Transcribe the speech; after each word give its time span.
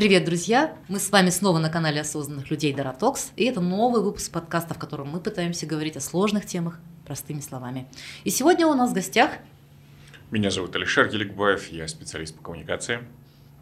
Привет, 0.00 0.24
друзья! 0.24 0.74
Мы 0.88 0.98
с 0.98 1.10
вами 1.10 1.28
снова 1.28 1.58
на 1.58 1.68
канале 1.68 2.00
осознанных 2.00 2.50
людей 2.50 2.72
Доротокс, 2.72 3.32
и 3.36 3.44
это 3.44 3.60
новый 3.60 4.02
выпуск 4.02 4.32
подкаста, 4.32 4.72
в 4.72 4.78
котором 4.78 5.10
мы 5.10 5.20
пытаемся 5.20 5.66
говорить 5.66 5.94
о 5.98 6.00
сложных 6.00 6.46
темах 6.46 6.80
простыми 7.04 7.40
словами. 7.40 7.86
И 8.24 8.30
сегодня 8.30 8.66
у 8.66 8.72
нас 8.72 8.92
в 8.92 8.94
гостях... 8.94 9.30
Меня 10.30 10.50
зовут 10.50 10.74
Алишер 10.74 11.08
Еликбаев, 11.08 11.70
я 11.70 11.86
специалист 11.86 12.34
по 12.34 12.42
коммуникации. 12.42 13.00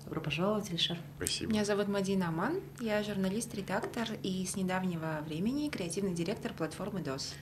Добро 0.04 0.20
пожаловать, 0.20 0.70
Алишер. 0.70 0.96
Спасибо. 1.16 1.50
Меня 1.50 1.64
зовут 1.64 1.88
Мадина 1.88 2.28
Аман, 2.28 2.60
я 2.78 3.02
журналист-редактор 3.02 4.06
и 4.22 4.46
с 4.46 4.54
недавнего 4.54 5.24
времени 5.26 5.68
креативный 5.70 6.14
директор 6.14 6.52
платформы 6.52 7.00
DOS. 7.00 7.34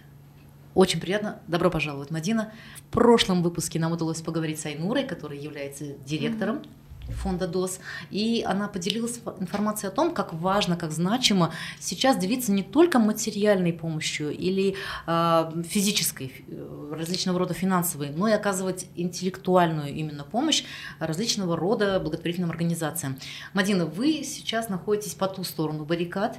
Очень 0.75 1.03
приятно. 1.03 1.43
Добро 1.49 1.69
пожаловать, 1.69 2.11
Мадина. 2.11 2.51
В 2.79 2.93
прошлом 2.93 3.43
выпуске 3.43 3.79
нам 3.79 3.93
удалось 3.93 4.23
поговорить 4.23 4.59
с 4.59 4.65
Айнурой, 4.65 5.05
которая 5.05 5.39
является 5.39 5.85
директором 5.85 6.61
mm-hmm 6.61 6.86
фонда 7.09 7.47
ДОС, 7.47 7.81
и 8.11 8.45
она 8.47 8.69
поделилась 8.69 9.21
информацией 9.41 9.91
о 9.91 9.95
том, 9.95 10.15
как 10.15 10.33
важно, 10.33 10.77
как 10.77 10.93
значимо 10.93 11.53
сейчас 11.81 12.17
делиться 12.17 12.53
не 12.53 12.63
только 12.63 12.99
материальной 12.99 13.73
помощью 13.73 14.31
или 14.31 14.77
э, 15.07 15.63
физической, 15.69 16.45
различного 16.91 17.39
рода 17.39 17.55
финансовой, 17.55 18.11
но 18.11 18.29
и 18.29 18.33
оказывать 18.33 18.87
интеллектуальную 18.97 19.95
именно 19.95 20.25
помощь 20.25 20.65
различного 20.99 21.57
рода 21.57 22.01
благотворительным 22.01 22.51
организациям. 22.51 23.19
Мадина, 23.53 23.87
вы 23.87 24.23
сейчас 24.25 24.69
находитесь 24.69 25.15
по 25.15 25.29
ту 25.29 25.45
сторону 25.45 25.85
баррикад, 25.85 26.39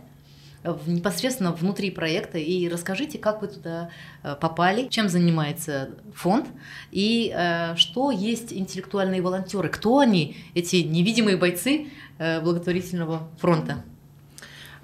непосредственно 0.63 1.51
внутри 1.51 1.91
проекта 1.91 2.37
и 2.37 2.67
расскажите, 2.67 3.17
как 3.17 3.41
вы 3.41 3.47
туда 3.47 3.89
э, 4.23 4.35
попали, 4.35 4.87
чем 4.87 5.09
занимается 5.09 5.91
фонд 6.13 6.47
и 6.91 7.33
э, 7.35 7.75
что 7.75 8.11
есть 8.11 8.53
интеллектуальные 8.53 9.21
волонтеры, 9.21 9.69
кто 9.69 9.99
они, 9.99 10.37
эти 10.55 10.77
невидимые 10.77 11.37
бойцы 11.37 11.87
э, 12.17 12.41
благотворительного 12.41 13.29
фронта. 13.39 13.83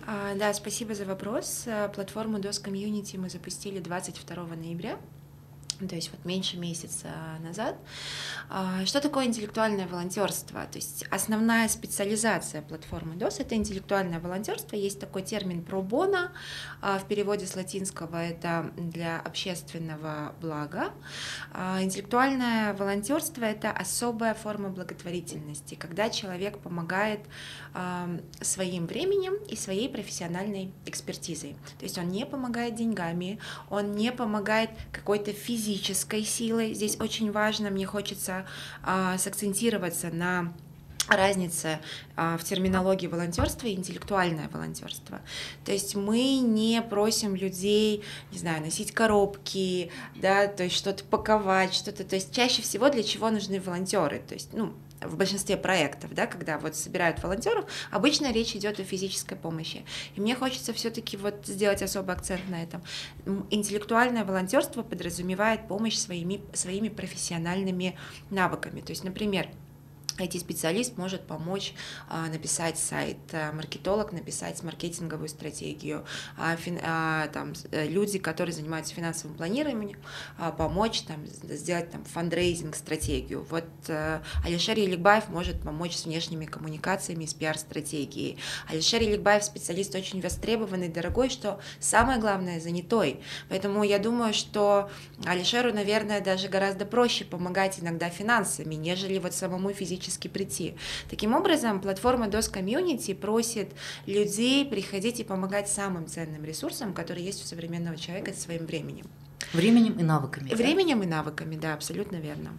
А, 0.05 0.35
да, 0.35 0.53
спасибо 0.53 0.95
за 0.95 1.05
вопрос. 1.05 1.65
Платформу 1.95 2.37
DOS 2.37 2.63
Community 2.63 3.17
мы 3.17 3.29
запустили 3.29 3.79
22 3.79 4.43
ноября 4.55 4.97
то 5.79 5.95
есть 5.95 6.11
вот 6.11 6.25
меньше 6.25 6.57
месяца 6.57 7.07
назад. 7.41 7.75
А, 8.49 8.85
что 8.85 9.01
такое 9.01 9.25
интеллектуальное 9.25 9.87
волонтерство? 9.87 10.65
То 10.71 10.77
есть 10.77 11.05
основная 11.09 11.67
специализация 11.67 12.61
платформы 12.61 13.15
DOS— 13.15 13.35
это 13.39 13.55
интеллектуальное 13.55 14.19
волонтерство. 14.19 14.75
Есть 14.75 14.99
такой 14.99 15.21
термин 15.21 15.63
пробона, 15.63 16.31
в 16.81 17.03
переводе 17.07 17.45
с 17.45 17.55
латинского 17.55 18.17
это 18.17 18.71
для 18.77 19.19
общественного 19.19 20.35
блага. 20.41 20.91
А, 21.51 21.81
интеллектуальное 21.81 22.73
волонтерство— 22.73 23.43
это 23.45 23.71
особая 23.71 24.33
форма 24.33 24.69
благотворительности, 24.69 25.75
когда 25.75 26.09
человек 26.09 26.59
помогает 26.59 27.21
своим 28.41 28.85
временем 28.85 29.33
и 29.49 29.55
своей 29.55 29.89
профессиональной 29.89 30.71
экспертизой. 30.85 31.55
То 31.79 31.85
есть 31.85 31.97
он 31.97 32.09
не 32.09 32.25
помогает 32.25 32.75
деньгами, 32.75 33.39
он 33.69 33.93
не 33.93 34.11
помогает 34.11 34.69
какой-то 34.91 35.33
физической 35.33 35.62
физической 35.63 36.23
силой. 36.23 36.73
Здесь 36.73 36.97
очень 36.99 37.31
важно, 37.31 37.69
мне 37.69 37.85
хочется 37.85 38.45
а, 38.83 39.17
сакцентироваться 39.17 40.09
на 40.09 40.53
разница 41.09 41.81
в 42.15 42.39
терминологии 42.45 43.07
волонтерства 43.07 43.67
и 43.67 43.73
интеллектуальное 43.73 44.47
волонтерство. 44.47 45.19
То 45.65 45.73
есть 45.73 45.95
мы 45.95 46.37
не 46.37 46.81
просим 46.81 47.35
людей, 47.35 48.03
не 48.31 48.37
знаю, 48.39 48.61
носить 48.61 48.93
коробки, 48.93 49.91
да, 50.15 50.47
то 50.47 50.63
есть 50.63 50.77
что-то 50.77 51.03
паковать, 51.03 51.73
что-то. 51.73 52.05
То 52.05 52.15
есть 52.15 52.33
чаще 52.33 52.61
всего 52.61 52.89
для 52.89 53.03
чего 53.03 53.29
нужны 53.29 53.59
волонтеры? 53.59 54.23
То 54.25 54.33
есть, 54.33 54.53
ну, 54.53 54.71
в 55.07 55.17
большинстве 55.17 55.57
проектов, 55.57 56.13
да, 56.13 56.27
когда 56.27 56.57
вот 56.57 56.75
собирают 56.75 57.21
волонтеров, 57.21 57.65
обычно 57.91 58.31
речь 58.31 58.55
идет 58.55 58.79
о 58.79 58.83
физической 58.83 59.35
помощи. 59.35 59.85
И 60.15 60.21
мне 60.21 60.35
хочется 60.35 60.73
все-таки 60.73 61.17
вот 61.17 61.45
сделать 61.45 61.81
особый 61.81 62.15
акцент 62.15 62.47
на 62.49 62.63
этом. 62.63 62.83
Интеллектуальное 63.49 64.25
волонтерство 64.25 64.83
подразумевает 64.83 65.67
помощь 65.67 65.95
своими, 65.95 66.41
своими 66.53 66.89
профессиональными 66.89 67.97
навыками. 68.29 68.81
То 68.81 68.91
есть, 68.91 69.03
например, 69.03 69.47
IT-специалист 70.19 70.97
может 70.97 71.25
помочь 71.25 71.73
а, 72.09 72.27
написать 72.27 72.77
сайт, 72.77 73.17
а, 73.31 73.51
маркетолог 73.51 74.11
написать 74.11 74.61
маркетинговую 74.63 75.29
стратегию, 75.29 76.05
а, 76.37 76.55
фин, 76.55 76.79
а, 76.83 77.27
там, 77.27 77.53
э, 77.71 77.87
люди, 77.87 78.19
которые 78.19 78.53
занимаются 78.53 78.93
финансовым 78.93 79.35
планированием, 79.35 79.99
а, 80.37 80.51
помочь 80.51 81.01
там, 81.01 81.25
сделать 81.25 81.91
там, 81.91 82.03
фандрейзинг 82.05 82.75
стратегию. 82.75 83.45
Вот 83.49 83.65
а, 83.89 84.21
Алишер 84.45 84.77
Еликбаев 84.77 85.29
может 85.29 85.61
помочь 85.61 85.95
с 85.95 86.05
внешними 86.05 86.45
коммуникациями, 86.45 87.25
с 87.25 87.33
пиар-стратегией. 87.33 88.37
Алишер 88.69 89.01
Еликбаев 89.01 89.43
специалист 89.43 89.95
очень 89.95 90.21
востребованный, 90.21 90.89
дорогой, 90.89 91.29
что 91.29 91.59
самое 91.79 92.19
главное, 92.19 92.59
занятой. 92.59 93.21
Поэтому 93.49 93.83
я 93.83 93.99
думаю, 93.99 94.33
что 94.33 94.89
Алишеру, 95.25 95.73
наверное, 95.73 96.21
даже 96.21 96.47
гораздо 96.47 96.85
проще 96.85 97.25
помогать 97.25 97.79
иногда 97.79 98.09
финансами, 98.09 98.75
нежели 98.75 99.17
вот 99.17 99.33
самому 99.33 99.71
физически 99.73 100.02
физически 100.03 100.27
прийти. 100.27 100.75
Таким 101.09 101.33
образом, 101.33 101.81
платформа 101.81 102.27
DOS 102.27 102.51
Community 102.51 103.15
просит 103.15 103.69
людей 104.05 104.65
приходить 104.65 105.19
и 105.19 105.23
помогать 105.23 105.69
самым 105.69 106.07
ценным 106.07 106.43
ресурсам, 106.43 106.93
которые 106.93 107.25
есть 107.25 107.43
у 107.43 107.47
современного 107.47 107.97
человека, 107.97 108.33
своим 108.33 108.65
временем. 108.65 109.05
Временем 109.53 109.93
и 109.99 110.03
навыками. 110.03 110.49
Временем 110.49 110.99
да? 110.99 111.05
и 111.05 111.07
навыками, 111.07 111.55
да, 111.55 111.73
абсолютно 111.73 112.17
верно. 112.17 112.51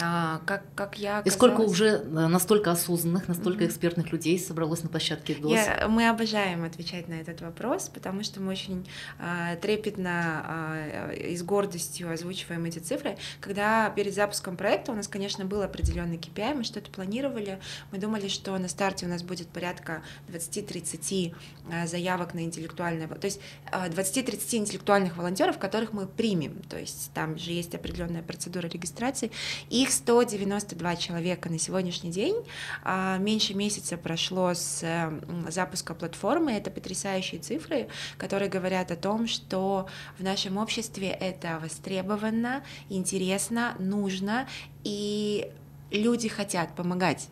А, 0.00 0.40
как, 0.46 0.62
как 0.74 0.98
я 0.98 1.18
оказалась... 1.18 1.26
И 1.26 1.36
сколько 1.36 1.60
уже 1.60 1.86
э, 1.86 2.26
настолько 2.26 2.72
осознанных, 2.72 3.28
настолько 3.28 3.64
mm-hmm. 3.64 3.68
экспертных 3.68 4.12
людей 4.12 4.38
собралось 4.38 4.82
на 4.82 4.88
площадке 4.88 5.34
ДОС? 5.34 5.52
Я, 5.52 5.86
мы 5.88 6.08
обожаем 6.08 6.64
отвечать 6.64 7.08
на 7.08 7.14
этот 7.14 7.40
вопрос, 7.40 7.88
потому 7.88 8.22
что 8.24 8.40
мы 8.40 8.52
очень 8.52 8.86
а, 9.18 9.56
трепетно 9.56 10.44
а, 10.46 11.12
и 11.12 11.36
с 11.36 11.42
гордостью 11.42 12.12
озвучиваем 12.12 12.64
эти 12.64 12.78
цифры. 12.78 13.16
Когда 13.40 13.90
перед 13.90 14.14
запуском 14.14 14.56
проекта 14.56 14.92
у 14.92 14.94
нас, 14.94 15.08
конечно, 15.08 15.44
был 15.44 15.62
определенный 15.62 16.16
KPI, 16.16 16.54
мы 16.54 16.64
что-то 16.64 16.90
планировали, 16.90 17.58
мы 17.92 17.98
думали, 17.98 18.28
что 18.28 18.56
на 18.58 18.68
старте 18.68 19.06
у 19.06 19.08
нас 19.08 19.22
будет 19.22 19.48
порядка 19.48 20.02
20-30 20.28 21.34
а, 21.70 21.86
заявок 21.86 22.34
на 22.34 22.40
интеллектуальное... 22.40 23.06
То 23.08 23.26
есть 23.26 23.40
20-30 23.70 24.40
а, 24.52 24.56
интеллектуальных 24.56 25.16
волонтеров, 25.16 25.58
которых 25.58 25.92
мы 25.92 26.06
примем. 26.06 26.62
То 26.68 26.78
есть 26.78 27.10
там 27.14 27.38
же 27.38 27.52
есть 27.52 27.74
определенная 27.74 28.22
процедура 28.22 28.66
регистрации. 28.66 29.30
И 29.70 29.83
их 29.84 29.92
192 29.92 30.96
человека 30.96 31.50
на 31.50 31.58
сегодняшний 31.58 32.10
день. 32.10 32.36
А, 32.82 33.18
меньше 33.18 33.54
месяца 33.54 33.98
прошло 33.98 34.54
с 34.54 34.82
запуска 35.48 35.94
платформы. 35.94 36.52
Это 36.52 36.70
потрясающие 36.70 37.40
цифры, 37.40 37.88
которые 38.16 38.48
говорят 38.48 38.90
о 38.90 38.96
том, 38.96 39.26
что 39.26 39.86
в 40.18 40.22
нашем 40.22 40.56
обществе 40.56 41.08
это 41.08 41.58
востребовано, 41.62 42.64
интересно, 42.88 43.76
нужно, 43.78 44.48
и 44.84 45.52
люди 45.90 46.28
хотят 46.28 46.74
помогать 46.74 47.28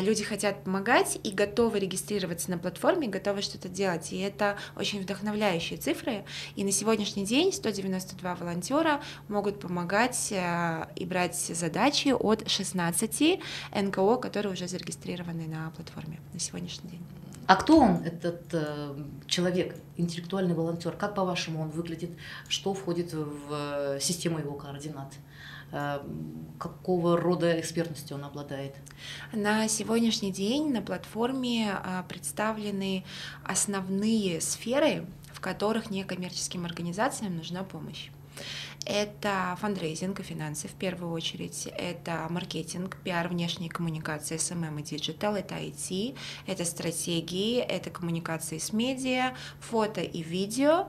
люди 0.00 0.22
хотят 0.22 0.64
помогать 0.64 1.18
и 1.22 1.30
готовы 1.30 1.78
регистрироваться 1.78 2.50
на 2.50 2.58
платформе, 2.58 3.08
готовы 3.08 3.42
что-то 3.42 3.68
делать. 3.68 4.12
И 4.12 4.18
это 4.18 4.56
очень 4.76 5.00
вдохновляющие 5.00 5.78
цифры. 5.78 6.24
И 6.56 6.64
на 6.64 6.72
сегодняшний 6.72 7.24
день 7.24 7.52
192 7.52 8.34
волонтера 8.36 9.00
могут 9.28 9.60
помогать 9.60 10.28
э, 10.30 10.86
и 10.96 11.04
брать 11.04 11.36
задачи 11.36 12.08
от 12.08 12.48
16 12.48 13.40
НКО, 13.74 14.16
которые 14.16 14.52
уже 14.52 14.68
зарегистрированы 14.68 15.46
на 15.46 15.70
платформе 15.70 16.20
на 16.32 16.38
сегодняшний 16.38 16.90
день. 16.90 17.06
А 17.46 17.56
кто 17.56 17.78
он, 17.78 17.96
этот 18.04 18.42
э, 18.52 18.94
человек, 19.26 19.76
интеллектуальный 19.96 20.54
волонтер? 20.54 20.92
Как 20.92 21.14
по-вашему 21.14 21.62
он 21.62 21.70
выглядит? 21.70 22.10
Что 22.48 22.72
входит 22.72 23.12
в 23.12 23.34
э, 23.50 23.98
систему 24.00 24.38
его 24.38 24.54
координат? 24.54 25.12
Э, 25.12 25.31
какого 26.58 27.16
рода 27.16 27.58
экспертностью 27.58 28.16
он 28.16 28.24
обладает? 28.24 28.74
На 29.32 29.66
сегодняшний 29.68 30.30
день 30.30 30.72
на 30.72 30.82
платформе 30.82 31.72
а, 31.72 32.04
представлены 32.04 33.04
основные 33.44 34.40
сферы, 34.40 35.06
в 35.32 35.40
которых 35.40 35.90
некоммерческим 35.90 36.64
организациям 36.66 37.36
нужна 37.36 37.64
помощь. 37.64 38.10
Это 38.84 39.56
фандрейзинг 39.60 40.20
и 40.20 40.22
финансы 40.22 40.66
в 40.66 40.72
первую 40.72 41.12
очередь, 41.12 41.68
это 41.76 42.26
маркетинг, 42.28 42.96
пиар, 43.04 43.28
внешние 43.28 43.70
коммуникации, 43.70 44.36
SMM 44.36 44.80
и 44.80 44.82
digital, 44.82 45.36
это 45.36 45.54
IT, 45.54 46.16
это 46.46 46.64
стратегии, 46.64 47.58
это 47.58 47.90
коммуникации 47.90 48.58
с 48.58 48.72
медиа, 48.72 49.34
фото 49.60 50.00
и 50.00 50.22
видео, 50.22 50.88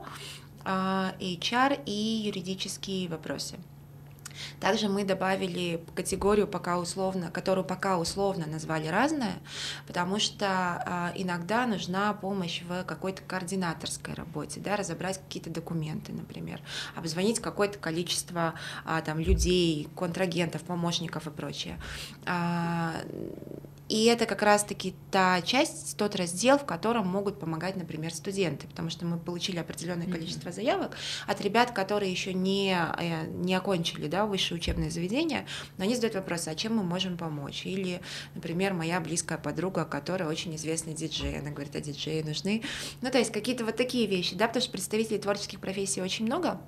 а, 0.64 1.14
HR 1.20 1.82
и 1.86 1.92
юридические 2.26 3.08
вопросы. 3.08 3.58
Также 4.64 4.88
мы 4.88 5.04
добавили 5.04 5.84
категорию 5.94 6.46
пока 6.46 6.78
условно, 6.78 7.30
которую 7.30 7.66
пока 7.66 7.98
условно 7.98 8.46
назвали 8.46 8.86
разная, 8.86 9.34
потому 9.86 10.18
что 10.18 10.46
а, 10.48 11.12
иногда 11.14 11.66
нужна 11.66 12.14
помощь 12.14 12.62
в 12.62 12.82
какой-то 12.84 13.20
координаторской 13.20 14.14
работе, 14.14 14.60
да, 14.60 14.76
разобрать 14.76 15.18
какие-то 15.18 15.50
документы, 15.50 16.14
например, 16.14 16.62
обзвонить 16.96 17.40
какое-то 17.40 17.78
количество 17.78 18.54
а, 18.86 19.02
там 19.02 19.18
людей, 19.18 19.86
контрагентов, 19.94 20.62
помощников 20.62 21.26
и 21.26 21.30
прочее. 21.30 21.78
И 23.88 24.04
это 24.06 24.24
как 24.24 24.42
раз-таки 24.42 24.94
та 25.10 25.42
часть, 25.42 25.96
тот 25.98 26.16
раздел, 26.16 26.58
в 26.58 26.64
котором 26.64 27.06
могут 27.06 27.38
помогать, 27.38 27.76
например, 27.76 28.14
студенты, 28.14 28.66
потому 28.66 28.88
что 28.88 29.04
мы 29.04 29.18
получили 29.18 29.58
определенное 29.58 30.06
количество 30.06 30.52
заявок 30.52 30.96
от 31.26 31.40
ребят, 31.42 31.72
которые 31.72 32.10
еще 32.10 32.32
не, 32.32 32.74
э, 32.98 33.26
не 33.26 33.54
окончили 33.54 34.08
да, 34.08 34.24
высшее 34.24 34.58
учебное 34.58 34.90
заведение, 34.90 35.46
но 35.76 35.84
они 35.84 35.94
задают 35.94 36.14
вопрос, 36.14 36.48
а 36.48 36.54
чем 36.54 36.76
мы 36.76 36.82
можем 36.82 37.18
помочь? 37.18 37.66
Или, 37.66 38.00
например, 38.34 38.72
моя 38.72 39.00
близкая 39.00 39.36
подруга, 39.36 39.84
которая 39.84 40.28
очень 40.28 40.56
известный 40.56 40.94
диджей, 40.94 41.38
она 41.38 41.50
говорит, 41.50 41.76
а 41.76 41.80
диджеи 41.80 42.22
нужны? 42.22 42.62
Ну, 43.02 43.10
то 43.10 43.18
есть 43.18 43.32
какие-то 43.32 43.66
вот 43.66 43.76
такие 43.76 44.06
вещи, 44.06 44.34
да, 44.34 44.46
потому 44.46 44.62
что 44.62 44.72
представителей 44.72 45.18
творческих 45.18 45.60
профессий 45.60 46.00
очень 46.00 46.24
много, 46.24 46.58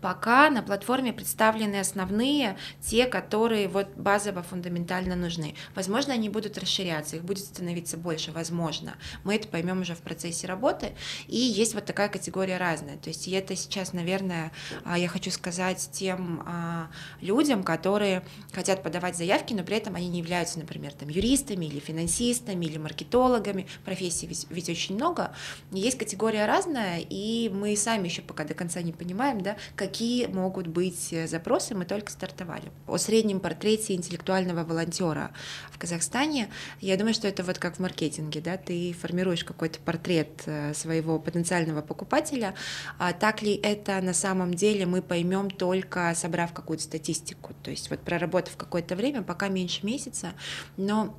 Пока 0.00 0.50
на 0.50 0.62
платформе 0.62 1.12
представлены 1.12 1.80
основные, 1.80 2.56
те, 2.80 3.06
которые 3.06 3.68
вот 3.68 3.88
базово, 3.96 4.42
фундаментально 4.42 5.16
нужны. 5.16 5.54
Возможно, 5.74 6.14
они 6.14 6.28
будут 6.28 6.58
расширяться, 6.58 7.16
их 7.16 7.24
будет 7.24 7.44
становиться 7.44 7.96
больше, 7.96 8.32
возможно. 8.32 8.96
Мы 9.24 9.36
это 9.36 9.48
поймем 9.48 9.80
уже 9.82 9.94
в 9.94 10.00
процессе 10.00 10.46
работы. 10.46 10.92
И 11.26 11.36
есть 11.36 11.74
вот 11.74 11.84
такая 11.84 12.08
категория 12.08 12.58
разная. 12.58 12.96
То 12.96 13.08
есть 13.08 13.28
это 13.28 13.56
сейчас, 13.56 13.92
наверное, 13.92 14.52
а, 14.84 14.98
я 14.98 15.08
хочу 15.08 15.30
сказать 15.30 15.90
тем 15.92 16.42
а, 16.46 16.90
людям, 17.20 17.62
которые 17.62 18.22
хотят 18.52 18.82
подавать 18.82 19.16
заявки, 19.16 19.52
но 19.54 19.62
при 19.62 19.76
этом 19.76 19.94
они 19.94 20.08
не 20.08 20.18
являются, 20.18 20.58
например, 20.58 20.92
там, 20.92 21.08
юристами 21.08 21.66
или 21.66 21.80
финансистами 21.80 22.66
или 22.66 22.78
маркетологами. 22.78 23.66
Профессий 23.84 24.26
ведь, 24.26 24.46
ведь 24.50 24.68
очень 24.68 24.94
много. 24.94 25.32
Есть 25.70 25.98
категория 25.98 26.46
разная, 26.46 27.00
и 27.08 27.50
мы 27.52 27.76
сами 27.76 28.08
еще 28.08 28.22
пока 28.22 28.44
до 28.44 28.54
конца 28.54 28.82
не 28.82 28.92
понимаем, 28.92 29.40
да, 29.40 29.56
какие 29.76 30.26
могут 30.26 30.66
быть 30.66 31.12
э, 31.12 31.26
запросы, 31.26 31.74
мы 31.74 31.84
только 31.84 32.10
стартовали. 32.10 32.70
О 32.86 32.96
среднем 32.98 33.40
портрете 33.40 33.94
интеллектуального 33.94 34.64
волонтера 34.64 35.32
в 35.70 35.78
Казахстане, 35.78 36.50
я 36.80 36.96
думаю, 36.96 37.14
что 37.14 37.28
это 37.28 37.42
вот 37.42 37.58
как 37.58 37.76
в 37.76 37.78
маркетинге, 37.80 38.40
да, 38.40 38.56
ты 38.56 38.92
формируешь 38.92 39.44
какой-то 39.44 39.78
портрет 39.80 40.42
э, 40.46 40.74
своего 40.74 41.18
потенциального 41.18 41.82
покупателя, 41.82 42.54
а 42.98 43.12
так 43.12 43.42
ли 43.42 43.54
это 43.54 44.00
на 44.00 44.14
самом 44.14 44.54
деле 44.54 44.86
мы 44.86 45.02
поймем 45.02 45.50
только 45.50 46.12
собрав 46.14 46.52
какую-то 46.52 46.84
статистику, 46.84 47.54
то 47.62 47.70
есть 47.70 47.90
вот 47.90 48.00
проработав 48.00 48.56
какое-то 48.56 48.96
время, 48.96 49.22
пока 49.22 49.48
меньше 49.48 49.84
месяца, 49.84 50.32
но 50.76 51.16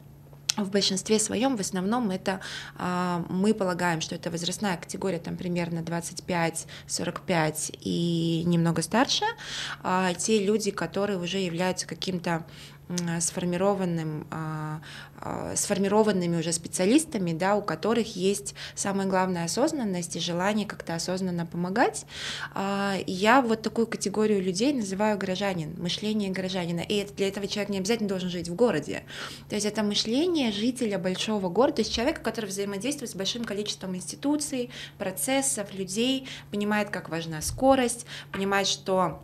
в 0.57 0.69
большинстве 0.69 1.19
своем, 1.19 1.55
в 1.55 1.61
основном, 1.61 2.11
это 2.11 2.41
а, 2.77 3.25
мы 3.29 3.53
полагаем, 3.53 4.01
что 4.01 4.15
это 4.15 4.29
возрастная 4.29 4.77
категория, 4.77 5.19
там 5.19 5.37
примерно 5.37 5.79
25-45 5.79 7.77
и 7.81 8.43
немного 8.45 8.81
старше, 8.81 9.25
а, 9.81 10.13
те 10.13 10.43
люди, 10.43 10.71
которые 10.71 11.19
уже 11.19 11.37
являются 11.37 11.87
каким-то 11.87 12.45
сформированным, 13.19 14.27
а, 14.31 14.81
а, 15.19 15.55
сформированными 15.55 16.39
уже 16.39 16.51
специалистами, 16.51 17.33
да, 17.33 17.55
у 17.55 17.61
которых 17.61 18.15
есть 18.15 18.55
самая 18.75 19.07
главная 19.07 19.45
осознанность 19.45 20.15
и 20.15 20.19
желание 20.19 20.65
как-то 20.65 20.95
осознанно 20.95 21.45
помогать. 21.45 22.05
А, 22.53 22.95
я 23.07 23.41
вот 23.41 23.61
такую 23.61 23.87
категорию 23.87 24.41
людей 24.41 24.73
называю 24.73 25.17
горожанин, 25.17 25.75
мышление 25.77 26.31
горожанина. 26.31 26.81
И 26.81 27.05
для 27.15 27.27
этого 27.27 27.47
человек 27.47 27.69
не 27.69 27.77
обязательно 27.77 28.09
должен 28.09 28.29
жить 28.29 28.49
в 28.49 28.55
городе. 28.55 29.03
То 29.49 29.55
есть 29.55 29.65
это 29.65 29.83
мышление 29.83 30.51
жителя 30.51 30.97
большого 30.97 31.49
города, 31.49 31.77
то 31.77 31.81
есть 31.81 31.93
человека, 31.93 32.21
который 32.21 32.47
взаимодействует 32.47 33.11
с 33.11 33.15
большим 33.15 33.43
количеством 33.43 33.95
институций, 33.95 34.69
процессов, 34.97 35.73
людей, 35.73 36.27
понимает, 36.51 36.89
как 36.89 37.09
важна 37.09 37.41
скорость, 37.41 38.05
понимает, 38.31 38.67
что 38.67 39.21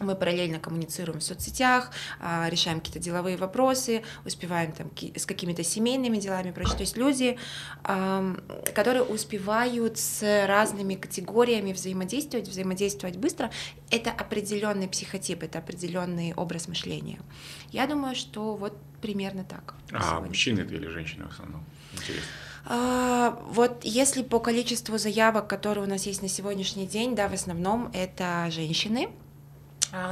мы 0.00 0.14
параллельно 0.14 0.58
коммуницируем 0.58 1.20
в 1.20 1.22
соцсетях, 1.22 1.90
а, 2.20 2.48
решаем 2.50 2.80
какие-то 2.80 2.98
деловые 2.98 3.36
вопросы, 3.36 4.02
успеваем 4.24 4.72
там 4.72 4.90
с 5.14 5.26
какими-то 5.26 5.62
семейными 5.62 6.18
делами 6.18 6.50
и 6.50 6.52
прочее. 6.52 6.76
То 6.76 6.82
есть 6.82 6.96
люди, 6.96 7.38
которые 7.82 9.02
успевают 9.02 9.98
с 9.98 10.46
разными 10.46 10.94
категориями 10.94 11.72
взаимодействовать, 11.72 12.48
взаимодействовать 12.48 13.16
быстро, 13.16 13.50
это 13.90 14.10
определенный 14.10 14.88
психотип, 14.88 15.42
это 15.42 15.58
определенный 15.58 16.34
образ 16.34 16.68
мышления. 16.68 17.18
Я 17.70 17.86
думаю, 17.86 18.14
что 18.14 18.56
вот 18.56 18.76
примерно 19.00 19.44
так. 19.44 19.74
А 19.92 20.02
сегодня. 20.02 20.28
мужчины 20.28 20.60
это 20.60 20.74
или 20.74 20.86
женщины 20.88 21.26
в 21.26 21.30
основном? 21.30 21.64
Интересно. 21.92 22.26
А, 22.68 23.38
вот 23.48 23.84
если 23.84 24.22
по 24.22 24.40
количеству 24.40 24.98
заявок, 24.98 25.48
которые 25.48 25.84
у 25.84 25.88
нас 25.88 26.06
есть 26.06 26.22
на 26.22 26.28
сегодняшний 26.28 26.86
день, 26.86 27.14
да, 27.14 27.28
в 27.28 27.34
основном 27.34 27.90
это 27.94 28.48
женщины, 28.50 29.08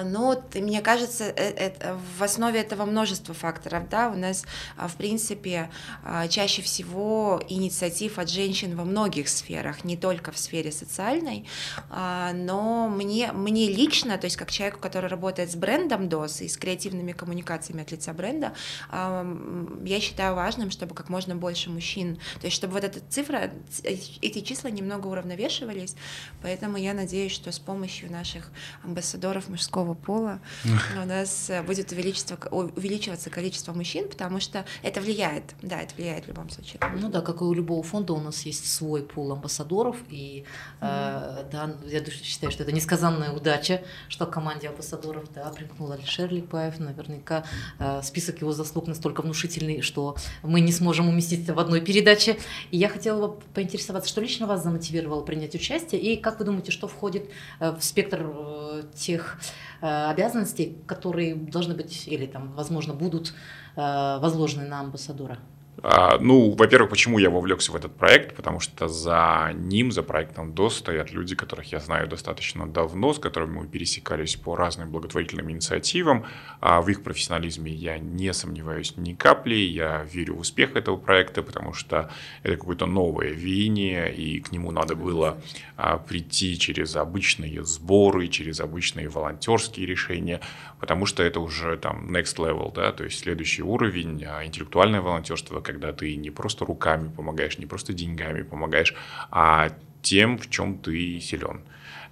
ну, 0.04 0.42
мне 0.54 0.80
кажется, 0.80 1.24
э, 1.24 1.50
это, 1.50 1.98
в 2.18 2.22
основе 2.22 2.60
этого 2.60 2.84
множество 2.84 3.34
факторов, 3.34 3.88
да, 3.88 4.08
у 4.10 4.16
нас, 4.16 4.44
а, 4.76 4.88
в 4.88 4.94
принципе, 4.94 5.70
а, 6.02 6.28
чаще 6.28 6.62
всего 6.62 7.42
инициатив 7.48 8.18
от 8.18 8.30
женщин 8.30 8.76
во 8.76 8.84
многих 8.84 9.28
сферах, 9.28 9.84
не 9.84 9.96
только 9.96 10.32
в 10.32 10.38
сфере 10.38 10.72
социальной, 10.72 11.46
но 11.90 12.88
мне, 12.88 13.32
мне 13.32 13.68
лично, 13.68 14.18
то 14.18 14.26
есть 14.26 14.36
как 14.36 14.50
человеку, 14.50 14.80
который 14.80 15.08
работает 15.08 15.50
с 15.50 15.56
брендом 15.56 16.08
DOS 16.08 16.44
и 16.44 16.48
с 16.48 16.56
креативными 16.56 17.12
коммуникациями 17.12 17.82
от 17.82 17.92
лица 17.92 18.12
бренда, 18.12 18.54
я 18.90 20.00
считаю 20.00 20.34
важным, 20.34 20.70
чтобы 20.70 20.94
как 20.94 21.08
можно 21.08 21.36
больше 21.36 21.70
мужчин, 21.70 22.18
то 22.40 22.46
есть 22.46 22.56
чтобы 22.56 22.74
вот 22.74 22.84
эта 22.84 23.00
цифра, 23.08 23.50
эти 23.82 24.40
числа 24.40 24.68
немного 24.68 25.08
уравновешивались, 25.08 25.96
поэтому 26.42 26.76
я 26.76 26.94
надеюсь, 26.94 27.32
что 27.32 27.52
с 27.52 27.58
помощью 27.58 28.10
наших 28.10 28.50
амбассадоров 28.82 29.48
мужского 29.48 29.73
мужского 29.74 29.94
пола, 29.94 30.40
у 31.02 31.06
нас 31.06 31.50
э, 31.50 31.62
будет 31.62 31.92
увеличиваться 31.92 33.30
количество 33.30 33.72
мужчин, 33.72 34.08
потому 34.08 34.40
что 34.40 34.64
это 34.82 35.00
влияет, 35.00 35.54
да, 35.62 35.80
это 35.80 35.94
влияет 35.96 36.24
в 36.24 36.28
любом 36.28 36.50
случае. 36.50 36.80
Ну 36.96 37.08
да, 37.08 37.20
как 37.20 37.40
и 37.40 37.44
у 37.44 37.52
любого 37.52 37.82
фонда 37.82 38.12
у 38.12 38.20
нас 38.20 38.42
есть 38.42 38.70
свой 38.70 39.02
пул 39.02 39.32
амбассадоров, 39.32 39.96
и 40.10 40.44
mm-hmm. 40.80 41.40
э, 41.40 41.44
да, 41.50 41.76
я 41.86 42.04
считаю, 42.04 42.52
что 42.52 42.62
это 42.62 42.72
несказанная 42.72 43.32
удача, 43.32 43.82
что 44.08 44.26
команде 44.26 44.68
амбассадоров, 44.68 45.24
да, 45.34 45.50
примкнул 45.50 45.90
Алишер 45.92 46.32
Липаев, 46.32 46.78
наверняка 46.78 47.44
э, 47.78 48.00
список 48.02 48.40
его 48.40 48.52
заслуг 48.52 48.86
настолько 48.86 49.22
внушительный, 49.22 49.80
что 49.80 50.16
мы 50.42 50.60
не 50.60 50.72
сможем 50.72 51.08
уместить 51.08 51.48
в 51.48 51.58
одной 51.58 51.80
передаче. 51.80 52.38
И 52.70 52.78
я 52.78 52.88
хотела 52.88 53.28
бы 53.28 53.40
поинтересоваться, 53.54 54.08
что 54.08 54.20
лично 54.20 54.46
вас 54.46 54.62
замотивировало 54.62 55.22
принять 55.22 55.54
участие, 55.54 56.00
и 56.00 56.16
как 56.16 56.38
вы 56.38 56.44
думаете, 56.44 56.70
что 56.70 56.86
входит 56.86 57.28
э, 57.60 57.72
в 57.72 57.82
спектр 57.82 58.20
э, 58.24 58.82
тех 58.94 59.38
обязанностей, 59.80 60.78
которые 60.86 61.34
должны 61.34 61.74
быть 61.74 62.08
или 62.08 62.26
там, 62.26 62.52
возможно, 62.54 62.94
будут 62.94 63.34
э, 63.76 64.18
возложены 64.20 64.66
на 64.66 64.80
амбассадора? 64.80 65.38
А, 65.82 66.18
ну, 66.18 66.50
во-первых, 66.52 66.90
почему 66.90 67.18
я 67.18 67.30
вовлекся 67.30 67.72
в 67.72 67.76
этот 67.76 67.96
проект? 67.96 68.36
Потому 68.36 68.60
что 68.60 68.88
за 68.88 69.52
ним, 69.54 69.92
за 69.92 70.02
проектом 70.02 70.52
DOS 70.52 70.70
стоят 70.70 71.12
люди, 71.12 71.34
которых 71.34 71.72
я 71.72 71.80
знаю 71.80 72.08
достаточно 72.08 72.66
давно, 72.66 73.12
с 73.12 73.18
которыми 73.18 73.60
мы 73.60 73.66
пересекались 73.66 74.36
по 74.36 74.56
разным 74.56 74.90
благотворительным 74.90 75.50
инициативам. 75.50 76.24
А 76.60 76.80
в 76.80 76.88
их 76.88 77.02
профессионализме 77.02 77.72
я 77.72 77.98
не 77.98 78.32
сомневаюсь 78.32 78.96
ни 78.96 79.14
капли. 79.14 79.56
Я 79.56 80.04
верю 80.04 80.36
в 80.36 80.40
успех 80.40 80.76
этого 80.76 80.96
проекта, 80.96 81.42
потому 81.42 81.72
что 81.72 82.10
это 82.42 82.56
какое-то 82.56 82.86
новое 82.86 83.30
веяние, 83.30 84.14
и 84.14 84.40
к 84.40 84.52
нему 84.52 84.70
надо 84.70 84.94
было 84.94 85.38
а, 85.76 85.98
прийти 85.98 86.58
через 86.58 86.96
обычные 86.96 87.64
сборы, 87.64 88.28
через 88.28 88.60
обычные 88.60 89.08
волонтерские 89.08 89.86
решения, 89.86 90.40
потому 90.84 91.06
что 91.06 91.22
это 91.22 91.40
уже 91.40 91.78
там 91.78 92.14
next 92.14 92.36
level, 92.36 92.70
да, 92.74 92.92
то 92.92 93.04
есть 93.04 93.18
следующий 93.18 93.62
уровень, 93.62 94.22
а, 94.26 94.44
интеллектуальное 94.44 95.00
волонтерство, 95.00 95.62
когда 95.62 95.94
ты 95.94 96.14
не 96.16 96.30
просто 96.30 96.66
руками 96.66 97.08
помогаешь, 97.08 97.56
не 97.56 97.64
просто 97.64 97.94
деньгами 97.94 98.42
помогаешь, 98.42 98.94
а 99.30 99.70
тем, 100.02 100.36
в 100.36 100.50
чем 100.50 100.76
ты 100.76 101.20
силен. 101.20 101.62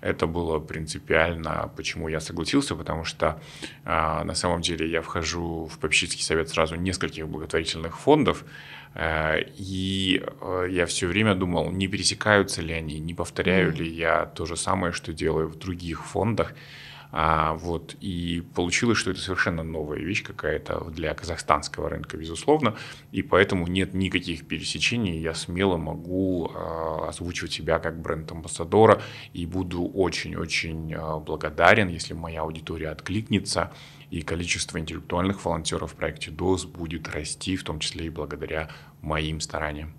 Это 0.00 0.26
было 0.26 0.58
принципиально, 0.58 1.70
почему 1.76 2.08
я 2.08 2.18
согласился, 2.20 2.74
потому 2.74 3.04
что 3.04 3.42
э, 3.84 4.24
на 4.24 4.34
самом 4.34 4.62
деле 4.62 4.90
я 4.90 5.02
вхожу 5.02 5.66
в 5.66 5.78
попечительский 5.78 6.24
совет 6.24 6.48
сразу 6.48 6.76
нескольких 6.76 7.28
благотворительных 7.28 7.98
фондов, 7.98 8.42
э, 8.94 9.42
и 9.58 10.24
э, 10.40 10.68
я 10.70 10.86
все 10.86 11.06
время 11.06 11.34
думал, 11.34 11.70
не 11.70 11.88
пересекаются 11.88 12.62
ли 12.62 12.72
они, 12.72 13.00
не 13.00 13.12
повторяю 13.12 13.70
mm-hmm. 13.70 13.76
ли 13.76 13.90
я 13.90 14.24
то 14.24 14.46
же 14.46 14.56
самое, 14.56 14.94
что 14.94 15.12
делаю 15.12 15.48
в 15.48 15.58
других 15.58 16.06
фондах. 16.06 16.54
А, 17.14 17.52
вот, 17.52 17.94
и 18.00 18.42
получилось, 18.54 18.96
что 18.96 19.10
это 19.10 19.20
совершенно 19.20 19.62
новая 19.62 19.98
вещь 19.98 20.22
какая-то 20.22 20.84
для 20.84 21.12
казахстанского 21.12 21.90
рынка, 21.90 22.16
безусловно, 22.16 22.74
и 23.10 23.20
поэтому 23.20 23.66
нет 23.66 23.92
никаких 23.92 24.48
пересечений, 24.48 25.20
я 25.20 25.34
смело 25.34 25.76
могу 25.76 26.50
а, 26.54 27.08
озвучивать 27.10 27.52
себя 27.52 27.78
как 27.80 28.00
бренд-амбассадора, 28.00 29.02
и 29.34 29.44
буду 29.44 29.84
очень-очень 29.84 30.94
а, 30.94 31.18
благодарен, 31.18 31.88
если 31.88 32.14
моя 32.14 32.42
аудитория 32.42 32.88
откликнется, 32.88 33.70
и 34.10 34.22
количество 34.22 34.78
интеллектуальных 34.78 35.44
волонтеров 35.44 35.92
в 35.92 35.96
проекте 35.96 36.30
ДОС 36.30 36.64
будет 36.64 37.08
расти, 37.08 37.56
в 37.56 37.64
том 37.64 37.78
числе 37.78 38.06
и 38.06 38.10
благодаря 38.10 38.70
моим 39.02 39.40
стараниям. 39.40 39.92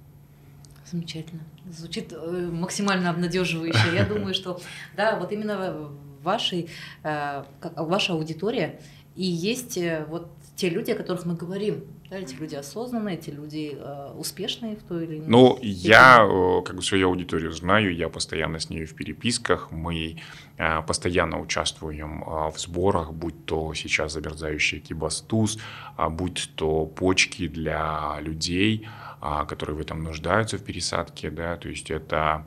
Замечательно. 0.85 1.43
Звучит 1.71 2.11
э, 2.11 2.49
максимально 2.51 3.11
обнадеживающе. 3.11 3.95
Я 3.95 4.05
думаю, 4.05 4.33
что 4.33 4.59
да, 4.95 5.17
вот 5.19 5.31
именно 5.31 5.89
вашей, 6.23 6.69
э, 7.03 7.43
ваша 7.75 8.13
аудитория. 8.13 8.79
И 9.15 9.25
есть 9.25 9.77
э, 9.77 10.05
вот 10.09 10.31
те 10.55 10.69
люди, 10.69 10.91
о 10.91 10.95
которых 10.95 11.25
мы 11.25 11.35
говорим, 11.35 11.83
Эти 12.11 12.35
люди 12.35 12.55
осознанные, 12.55 13.15
эти 13.15 13.31
люди 13.31 13.75
э, 13.75 14.13
успешные 14.17 14.75
в 14.75 14.83
той 14.83 15.05
или 15.05 15.17
иной 15.17 15.27
Ну, 15.27 15.59
я 15.61 16.23
э, 16.23 16.61
как 16.63 16.75
бы 16.75 16.81
свою 16.83 17.07
аудиторию 17.07 17.51
знаю, 17.51 17.95
я 17.95 18.07
постоянно 18.09 18.59
с 18.59 18.69
ней 18.69 18.85
в 18.85 18.93
переписках, 18.93 19.71
мы 19.71 20.17
э, 20.57 20.81
постоянно 20.87 21.39
участвуем 21.39 22.23
э, 22.23 22.51
в 22.51 22.59
сборах, 22.59 23.13
будь 23.13 23.45
то 23.45 23.73
сейчас 23.73 24.13
замерзающий 24.13 24.79
кибастуз, 24.79 25.57
а 25.97 26.09
будь 26.09 26.51
то 26.55 26.85
почки 26.85 27.47
для 27.47 28.19
людей, 28.21 28.87
э, 29.21 29.45
которые 29.47 29.75
в 29.75 29.81
этом 29.81 30.03
нуждаются 30.03 30.57
в 30.57 30.63
пересадке, 30.63 31.31
да, 31.31 31.57
то 31.57 31.69
есть 31.69 31.89
это 31.91 32.45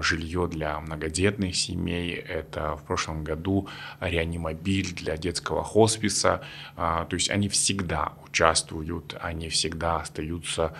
жилье 0.00 0.48
для 0.48 0.80
многодетных 0.80 1.54
семей, 1.54 2.14
это 2.14 2.76
в 2.76 2.82
прошлом 2.82 3.22
году 3.22 3.68
реанимобиль 4.00 4.92
для 4.92 5.16
детского 5.16 5.62
хосписа. 5.62 6.42
А, 6.76 7.04
то 7.04 7.14
есть 7.14 7.30
они 7.30 7.48
всегда 7.48 8.12
участвуют, 8.26 9.16
они 9.20 9.48
всегда 9.48 9.96
остаются 10.00 10.74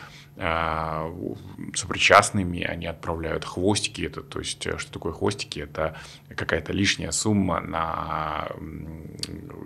сопричастными, 1.75 2.63
они 2.63 2.87
отправляют 2.87 3.45
хвостики. 3.45 4.03
Это, 4.03 4.23
то 4.23 4.41
есть, 4.41 4.67
э, 4.67 4.79
что 4.79 4.93
такое 4.93 5.13
хвостики? 5.13 5.61
Это 5.61 5.97
какая-то 6.35 6.73
лишняя 6.73 7.13
сумма 7.13 7.61
на 7.61 8.49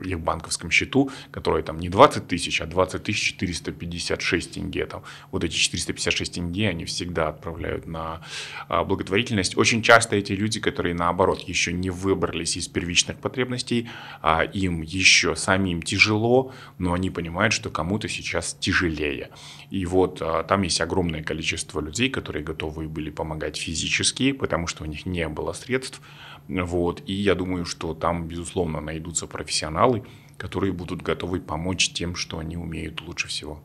их 0.04 0.21
банковском 0.21 0.71
счету, 0.71 1.11
которая 1.30 1.62
там 1.62 1.78
не 1.78 1.88
20 1.88 2.28
тысяч, 2.28 2.61
а 2.61 2.66
20 2.66 3.02
тысяч 3.02 3.23
456 3.33 4.52
тенге. 4.52 4.87
Там. 4.87 5.02
Вот 5.30 5.45
эти 5.45 5.54
456 5.54 6.35
тенге 6.35 6.68
они 6.68 6.85
всегда 6.85 7.28
отправляют 7.28 7.87
на 7.87 8.21
а, 8.68 8.85
благотворительность. 8.85 9.56
Очень 9.56 9.83
часто 9.83 10.16
эти 10.16 10.33
люди, 10.33 10.61
которые 10.61 10.95
наоборот 10.95 11.40
еще 11.40 11.73
не 11.73 11.90
выбрались 11.90 12.56
из 12.56 12.68
первичных 12.68 13.18
потребностей, 13.18 13.88
а 14.23 14.42
им 14.42 14.83
еще 14.83 15.37
самим 15.37 15.83
тяжело, 15.83 16.52
но 16.78 16.92
они 16.92 17.11
понимают, 17.11 17.52
что 17.52 17.71
кому-то 17.71 18.09
сейчас 18.09 18.56
тяжелее. 18.59 19.30
И 19.71 19.87
вот 19.87 20.18
а, 20.21 20.42
там 20.42 20.62
есть 20.66 20.80
огромное 20.80 21.23
количество 21.23 21.80
людей, 21.80 22.11
которые 22.11 22.44
готовы 22.44 22.88
были 22.88 23.11
помогать 23.11 23.56
физически, 23.56 24.32
потому 24.32 24.66
что 24.66 24.85
у 24.85 24.87
них 24.87 25.06
не 25.06 25.28
было 25.28 25.52
средств. 25.52 26.00
Вот. 26.49 27.02
И 27.06 27.12
я 27.12 27.35
думаю, 27.35 27.64
что 27.64 27.94
там, 27.94 28.28
безусловно, 28.28 28.80
найдутся 28.80 29.26
профессионалы, 29.26 30.04
которые 30.37 30.73
будут 30.73 31.02
готовы 31.02 31.40
помочь 31.40 31.92
тем, 31.92 32.14
что 32.14 32.38
они 32.38 32.56
умеют 32.56 33.00
лучше 33.00 33.28
всего. 33.28 33.61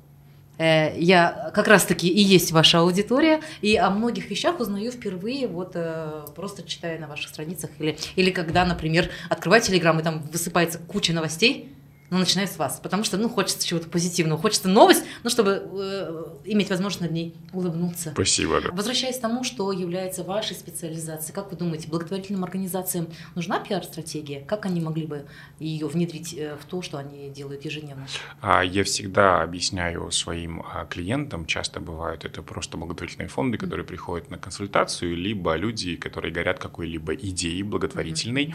Э, 0.57 0.97
я 0.97 1.51
как 1.53 1.67
раз-таки 1.67 2.07
и 2.07 2.21
есть 2.21 2.51
ваша 2.51 2.79
аудитория, 2.79 3.41
и 3.61 3.75
о 3.75 3.89
многих 3.89 4.29
вещах 4.29 4.59
узнаю 4.59 4.91
впервые, 4.91 5.47
вот 5.47 5.71
э, 5.75 6.25
просто 6.35 6.63
читая 6.63 6.99
на 6.99 7.07
ваших 7.07 7.29
страницах, 7.29 7.71
или, 7.79 7.97
или 8.15 8.31
когда, 8.31 8.65
например, 8.65 9.09
открываю 9.29 9.61
Телеграм, 9.61 9.99
и 9.99 10.03
там 10.03 10.21
высыпается 10.31 10.79
куча 10.79 11.13
новостей, 11.13 11.73
но 12.11 12.17
начинаю 12.17 12.47
с 12.47 12.57
вас, 12.57 12.79
потому 12.83 13.05
что, 13.05 13.17
ну, 13.17 13.29
хочется 13.29 13.65
чего-то 13.65 13.89
позитивного, 13.89 14.37
хочется 14.39 14.67
новость, 14.67 15.03
ну, 15.23 15.29
чтобы 15.29 15.63
э, 15.71 16.23
иметь 16.43 16.69
возможность 16.69 17.01
над 17.01 17.11
ней 17.11 17.33
улыбнуться. 17.53 18.11
Спасибо. 18.11 18.59
Да. 18.59 18.69
Возвращаясь 18.73 19.17
к 19.17 19.21
тому, 19.21 19.45
что 19.45 19.71
является 19.71 20.23
вашей 20.23 20.57
специализацией, 20.57 21.33
как 21.33 21.51
вы 21.51 21.57
думаете, 21.57 21.87
благотворительным 21.87 22.43
организациям 22.43 23.07
нужна 23.33 23.59
пиар-стратегия? 23.59 24.41
Как 24.41 24.65
они 24.65 24.81
могли 24.81 25.07
бы 25.07 25.25
ее 25.57 25.87
внедрить 25.87 26.33
э, 26.33 26.57
в 26.61 26.65
то, 26.65 26.81
что 26.81 26.97
они 26.97 27.29
делают 27.29 27.63
ежедневно? 27.63 28.05
А, 28.41 28.61
я 28.61 28.83
всегда 28.83 29.41
объясняю 29.41 30.11
своим 30.11 30.65
а, 30.65 30.85
клиентам, 30.85 31.45
часто 31.45 31.79
бывают 31.79 32.25
это 32.25 32.41
просто 32.41 32.75
благотворительные 32.75 33.29
фонды, 33.29 33.57
которые 33.57 33.85
приходят 33.85 34.29
на 34.29 34.37
консультацию, 34.37 35.15
либо 35.15 35.55
люди, 35.55 35.95
которые 35.95 36.33
горят 36.33 36.59
какой-либо 36.59 37.15
идеей 37.15 37.63
благотворительной, 37.63 38.53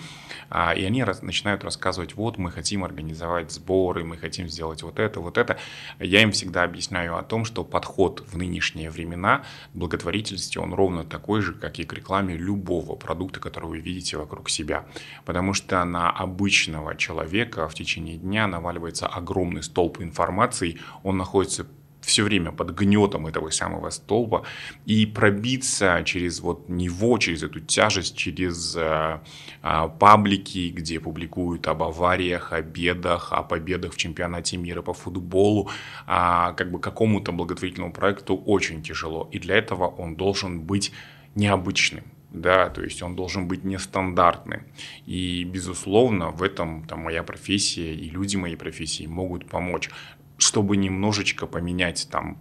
mm-hmm. 0.50 0.78
и 0.78 0.84
они 0.84 1.04
начинают 1.22 1.64
рассказывать, 1.64 2.16
вот 2.16 2.36
мы 2.36 2.50
хотим 2.50 2.84
организовать 2.84 3.45
делать 3.46 3.52
сборы, 3.52 4.04
мы 4.04 4.16
хотим 4.16 4.48
сделать 4.48 4.82
вот 4.82 4.98
это, 4.98 5.20
вот 5.20 5.38
это. 5.38 5.56
Я 5.98 6.22
им 6.22 6.32
всегда 6.32 6.64
объясняю 6.64 7.16
о 7.16 7.22
том, 7.22 7.44
что 7.44 7.64
подход 7.64 8.22
в 8.26 8.36
нынешние 8.36 8.90
времена 8.90 9.42
благотворительности, 9.74 10.58
он 10.58 10.74
ровно 10.74 11.04
такой 11.04 11.42
же, 11.42 11.52
как 11.52 11.78
и 11.78 11.84
к 11.84 11.92
рекламе 11.92 12.36
любого 12.36 12.96
продукта, 12.96 13.40
который 13.40 13.68
вы 13.68 13.78
видите 13.80 14.16
вокруг 14.16 14.50
себя. 14.50 14.84
Потому 15.24 15.54
что 15.54 15.84
на 15.84 16.10
обычного 16.10 16.94
человека 16.94 17.68
в 17.68 17.74
течение 17.74 18.16
дня 18.16 18.46
наваливается 18.46 19.06
огромный 19.06 19.62
столб 19.62 20.00
информации, 20.00 20.78
он 21.02 21.16
находится 21.16 21.66
все 22.06 22.22
время 22.22 22.52
под 22.52 22.70
гнетом 22.70 23.26
этого 23.26 23.50
самого 23.50 23.90
столба 23.90 24.44
и 24.86 25.06
пробиться 25.06 26.02
через 26.04 26.40
вот 26.40 26.68
него, 26.68 27.18
через 27.18 27.42
эту 27.42 27.60
тяжесть, 27.60 28.16
через 28.16 28.76
э, 28.76 29.18
э, 29.62 29.88
паблики, 29.98 30.70
где 30.70 31.00
публикуют 31.00 31.66
об 31.66 31.82
авариях, 31.82 32.52
о 32.52 32.62
бедах, 32.62 33.32
о 33.32 33.42
победах 33.42 33.92
в 33.92 33.96
чемпионате 33.96 34.56
мира 34.56 34.82
по 34.82 34.94
футболу, 34.94 35.68
э, 36.06 36.54
как 36.56 36.70
бы 36.70 36.78
какому-то 36.78 37.32
благотворительному 37.32 37.92
проекту 37.92 38.36
очень 38.36 38.82
тяжело. 38.82 39.28
И 39.32 39.40
для 39.40 39.56
этого 39.56 39.88
он 39.88 40.14
должен 40.14 40.60
быть 40.60 40.92
необычным 41.34 42.04
да, 42.36 42.68
то 42.68 42.82
есть 42.82 43.02
он 43.02 43.16
должен 43.16 43.48
быть 43.48 43.64
нестандартным. 43.64 44.62
И, 45.06 45.44
безусловно, 45.44 46.30
в 46.30 46.42
этом 46.42 46.84
там, 46.84 47.00
моя 47.00 47.22
профессия 47.22 47.94
и 47.94 48.10
люди 48.10 48.36
моей 48.36 48.56
профессии 48.56 49.06
могут 49.06 49.46
помочь 49.46 49.90
чтобы 50.36 50.76
немножечко 50.76 51.46
поменять 51.46 52.08
там 52.10 52.38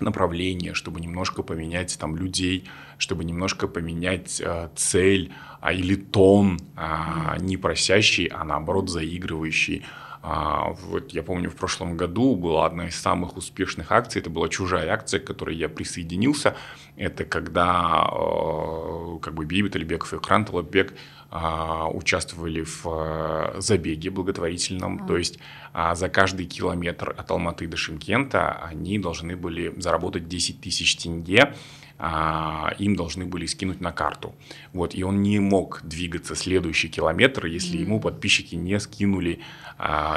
направление, 0.00 0.74
чтобы 0.74 1.00
немножко 1.00 1.42
поменять 1.42 1.98
там 1.98 2.16
людей, 2.16 2.68
чтобы 2.98 3.24
немножко 3.24 3.68
поменять 3.68 4.40
э, 4.40 4.68
цель 4.74 5.32
а, 5.60 5.72
или 5.72 5.94
тон, 5.94 6.58
а, 6.76 7.36
не 7.38 7.56
просящий, 7.56 8.26
а 8.26 8.44
наоборот 8.44 8.88
заигрывающий. 8.88 9.84
А, 10.22 10.74
вот 10.88 11.12
я 11.12 11.22
помню, 11.22 11.50
в 11.50 11.56
прошлом 11.56 11.96
году 11.96 12.36
была 12.36 12.66
одна 12.66 12.88
из 12.88 12.96
самых 12.96 13.36
успешных 13.36 13.90
акций, 13.90 14.20
это 14.20 14.28
была 14.28 14.48
чужая 14.48 14.90
акция, 14.90 15.20
к 15.20 15.24
которой 15.24 15.56
я 15.56 15.68
присоединился. 15.68 16.56
Это 16.96 17.24
когда 17.24 18.06
э, 18.12 19.18
как 19.22 19.34
бы 19.34 19.46
Бибит 19.46 19.76
Алибеков 19.76 20.12
и 20.12 20.18
Кран 20.18 20.44
Талабек 20.44 20.94
а, 21.32 21.88
участвовали 21.88 22.62
в 22.62 22.86
э, 22.86 23.60
забеге 23.60 24.10
благотворительном, 24.10 24.98
mm. 24.98 25.06
то 25.06 25.16
есть 25.16 25.38
а, 25.72 25.94
за 25.94 26.08
каждый 26.08 26.46
километр 26.46 27.14
от 27.16 27.30
Алматы 27.30 27.68
до 27.68 27.76
Шимкента 27.76 28.54
они 28.64 28.98
должны 28.98 29.36
были 29.36 29.72
заработать 29.76 30.26
10 30.26 30.60
тысяч 30.60 30.96
тенге, 30.96 31.54
а, 32.00 32.74
им 32.80 32.96
должны 32.96 33.26
были 33.26 33.46
скинуть 33.46 33.80
на 33.80 33.92
карту. 33.92 34.34
Вот, 34.72 34.92
и 34.96 35.04
он 35.04 35.22
не 35.22 35.38
мог 35.38 35.82
двигаться 35.84 36.34
следующий 36.34 36.88
километр, 36.88 37.46
если 37.46 37.78
mm. 37.78 37.82
ему 37.82 38.00
подписчики 38.00 38.56
не 38.56 38.80
скинули 38.80 39.38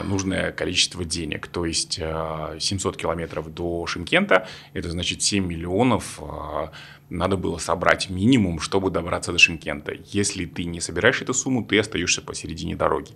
нужное 0.04 0.52
количество 0.52 1.06
денег. 1.06 1.48
То 1.48 1.66
есть 1.66 1.94
700 1.94 2.98
километров 2.98 3.54
до 3.54 3.86
Шимкента, 3.88 4.46
это 4.74 4.90
значит 4.90 5.22
7 5.22 5.46
миллионов 5.46 6.20
надо 7.14 7.38
было 7.38 7.58
собрать 7.58 8.10
минимум, 8.10 8.60
чтобы 8.60 8.90
добраться 8.90 9.32
до 9.32 9.38
Шимкента. 9.38 9.94
Если 10.08 10.46
ты 10.46 10.66
не 10.66 10.82
собираешь 10.82 11.22
эту 11.22 11.34
сумму, 11.34 11.64
ты 11.64 11.80
остаешься 11.80 12.22
посередине 12.22 12.76
дороги. 12.76 13.12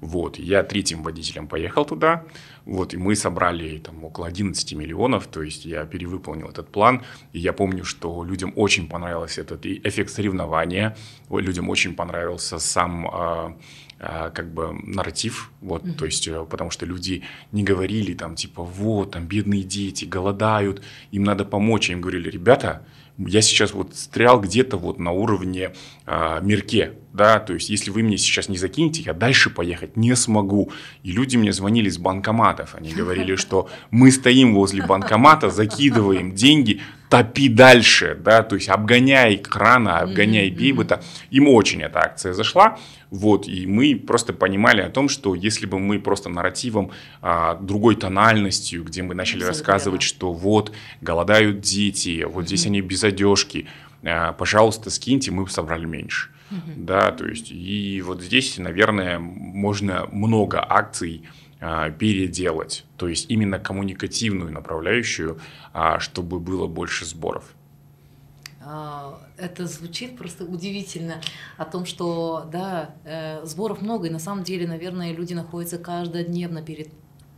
Вот, 0.00 0.38
я 0.38 0.62
третьим 0.62 1.02
водителем 1.02 1.46
поехал 1.46 1.84
туда, 1.84 2.24
вот, 2.64 2.94
и 2.94 2.96
мы 2.96 3.14
собрали 3.14 3.78
там 3.78 4.02
около 4.02 4.26
11 4.26 4.72
миллионов, 4.72 5.26
то 5.26 5.42
есть 5.42 5.66
я 5.66 5.84
перевыполнил 5.84 6.48
этот 6.48 6.70
план, 6.70 7.02
и 7.34 7.38
я 7.38 7.52
помню, 7.52 7.84
что 7.84 8.24
людям 8.24 8.54
очень 8.56 8.88
понравился 8.88 9.42
этот 9.42 9.66
эффект 9.66 10.10
соревнования, 10.10 10.96
людям 11.30 11.68
очень 11.68 11.94
понравился 11.94 12.58
сам 12.58 13.08
а, 13.08 13.58
а, 13.98 14.30
как 14.30 14.54
бы 14.54 14.72
нарратив, 14.72 15.50
вот, 15.60 15.84
mm-hmm. 15.84 15.92
то 15.92 16.04
есть, 16.06 16.26
э, 16.28 16.46
потому 16.48 16.70
что 16.70 16.86
люди 16.86 17.22
не 17.52 17.62
говорили 17.62 18.14
там, 18.14 18.36
типа, 18.36 18.62
вот, 18.62 19.10
там, 19.10 19.26
бедные 19.26 19.62
дети 19.62 20.06
голодают, 20.06 20.82
им 21.10 21.24
надо 21.24 21.44
помочь, 21.44 21.90
а 21.90 21.92
им 21.92 22.00
говорили, 22.00 22.30
ребята, 22.30 22.86
я 23.26 23.42
сейчас 23.42 23.72
вот 23.72 23.94
стрял 23.94 24.40
где-то 24.40 24.76
вот 24.76 24.98
на 24.98 25.12
уровне 25.12 25.72
э, 26.06 26.38
Мерке, 26.42 26.92
да, 27.12 27.38
то 27.40 27.54
есть 27.54 27.68
если 27.68 27.90
вы 27.90 28.02
мне 28.02 28.16
сейчас 28.16 28.48
не 28.48 28.56
закинете, 28.56 29.02
я 29.02 29.12
дальше 29.12 29.50
поехать 29.50 29.96
не 29.96 30.14
смогу. 30.16 30.70
И 31.02 31.12
люди 31.12 31.36
мне 31.36 31.52
звонили 31.52 31.88
с 31.88 31.98
банкоматов, 31.98 32.74
они 32.74 32.92
говорили, 32.92 33.36
что 33.36 33.68
мы 33.90 34.10
стоим 34.10 34.54
возле 34.54 34.84
банкомата, 34.86 35.50
закидываем 35.50 36.34
деньги, 36.34 36.80
топи 37.10 37.48
дальше, 37.48 38.16
да, 38.18 38.42
то 38.42 38.54
есть 38.54 38.68
обгоняй 38.68 39.36
крана, 39.36 39.98
обгоняй 39.98 40.48
бейбета. 40.48 41.02
Им 41.30 41.48
очень 41.48 41.82
эта 41.82 41.98
акция 41.98 42.32
зашла, 42.32 42.78
вот, 43.10 43.48
и 43.48 43.66
мы 43.66 43.96
просто 43.96 44.32
понимали 44.32 44.80
о 44.80 44.90
том, 44.90 45.08
что 45.08 45.34
если 45.34 45.66
бы 45.66 45.80
мы 45.80 45.98
просто 45.98 46.28
нарративом, 46.28 46.92
а, 47.20 47.56
другой 47.56 47.96
тональностью, 47.96 48.84
где 48.84 49.02
мы 49.02 49.14
начали 49.14 49.40
Абсолютно 49.40 49.58
рассказывать, 49.58 50.02
что 50.02 50.32
вот 50.32 50.72
голодают 51.00 51.60
дети, 51.60 52.22
вот 52.22 52.46
здесь 52.46 52.66
они 52.66 52.80
без 52.80 53.02
одежки, 53.02 53.66
а, 54.04 54.32
пожалуйста, 54.32 54.88
скиньте, 54.90 55.32
мы 55.32 55.44
бы 55.44 55.50
собрали 55.50 55.86
меньше. 55.86 56.30
Да, 56.76 57.12
то 57.12 57.26
есть, 57.26 57.52
и 57.52 58.02
вот 58.04 58.22
здесь, 58.22 58.58
наверное, 58.58 59.20
можно 59.20 60.08
много 60.10 60.64
акций 60.68 61.22
переделать, 61.98 62.86
то 62.96 63.06
есть 63.06 63.30
именно 63.30 63.58
коммуникативную 63.58 64.50
направляющую, 64.50 65.38
а, 65.74 66.00
чтобы 66.00 66.40
было 66.40 66.66
больше 66.66 67.04
сборов. 67.04 67.54
А, 68.62 69.18
это 69.38 69.66
звучит 69.66 70.16
просто 70.16 70.44
удивительно 70.44 71.20
о 71.56 71.64
том, 71.64 71.86
что 71.86 72.46
да, 72.52 72.94
э, 73.04 73.44
сборов 73.44 73.80
много, 73.80 74.06
и 74.06 74.10
на 74.10 74.18
самом 74.18 74.44
деле, 74.44 74.68
наверное, 74.68 75.12
люди 75.12 75.32
находятся 75.32 75.78
каждодневно 75.78 76.62
перед 76.62 76.88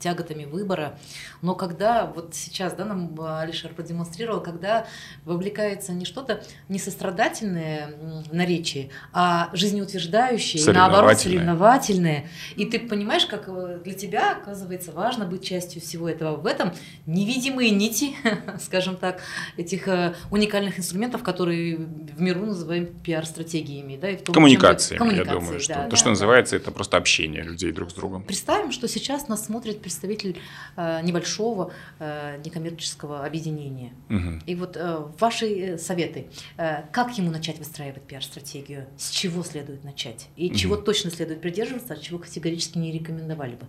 тяготами 0.02 0.44
выбора. 0.44 0.98
Но 1.40 1.54
когда, 1.54 2.06
вот 2.06 2.34
сейчас, 2.34 2.74
да, 2.74 2.84
нам 2.84 3.16
Алишер 3.20 3.72
продемонстрировал, 3.72 4.40
когда 4.40 4.86
вовлекается 5.24 5.92
не 5.92 6.04
что-то 6.04 6.42
несострадательное 6.68 7.94
наречие, 8.30 8.90
а 9.12 9.50
жизнеутверждающее, 9.52 10.72
наоборот, 10.72 11.18
соревновательное. 11.18 12.28
И 12.56 12.66
ты 12.66 12.80
понимаешь, 12.80 13.26
как 13.26 13.44
э, 13.46 13.80
для 13.84 13.94
тебя, 13.94 14.32
оказывается, 14.32 14.92
важно 14.92 15.24
быть 15.24 15.44
частью 15.44 15.80
всего 15.80 16.08
этого. 16.08 16.36
В 16.36 16.46
этом 16.46 16.72
невидимые 17.06 17.70
нити, 17.70 18.14
скажем 18.60 18.96
так, 18.96 19.20
этих 19.56 19.88
э, 19.88 20.14
уникальных 20.30 20.78
инструментов, 20.78 21.22
которые 21.22 21.76
в 21.76 22.20
миру 22.20 22.46
называем 22.46 22.86
пиар-стратегиями. 22.86 23.96
Да, 23.96 24.10
и 24.10 24.16
в 24.16 24.22
том, 24.22 24.34
коммуникации, 24.34 24.94
я 25.14 25.24
думаю, 25.24 25.60
что 25.60 25.74
да, 25.74 25.88
то, 25.88 25.96
что 25.96 26.06
да. 26.06 26.10
называется, 26.10 26.56
это 26.56 26.70
просто 26.70 26.96
общение 26.96 27.42
людей 27.42 27.72
друг 27.72 27.90
с 27.90 27.94
другом. 27.94 28.22
Представим, 28.22 28.72
что 28.72 28.88
сейчас 28.88 29.28
нас 29.28 29.46
смотрит 29.46 29.80
представитель 29.92 30.38
э, 30.76 31.00
небольшого 31.02 31.72
э, 31.98 32.40
некоммерческого 32.44 33.24
объединения. 33.24 33.92
Угу. 34.08 34.42
И 34.46 34.54
вот 34.54 34.76
э, 34.76 35.04
ваши 35.18 35.78
советы, 35.78 36.26
как 36.56 37.16
ему 37.18 37.30
начать 37.30 37.58
выстраивать 37.58 38.02
пиар-стратегию, 38.02 38.86
с 38.96 39.10
чего 39.10 39.42
следует 39.42 39.84
начать 39.84 40.28
и 40.36 40.46
угу. 40.46 40.54
чего 40.54 40.76
точно 40.76 41.10
следует 41.10 41.40
придерживаться, 41.40 41.94
а 41.94 41.96
чего 41.96 42.18
категорически 42.18 42.78
не 42.78 42.92
рекомендовали 42.92 43.52
бы? 43.52 43.66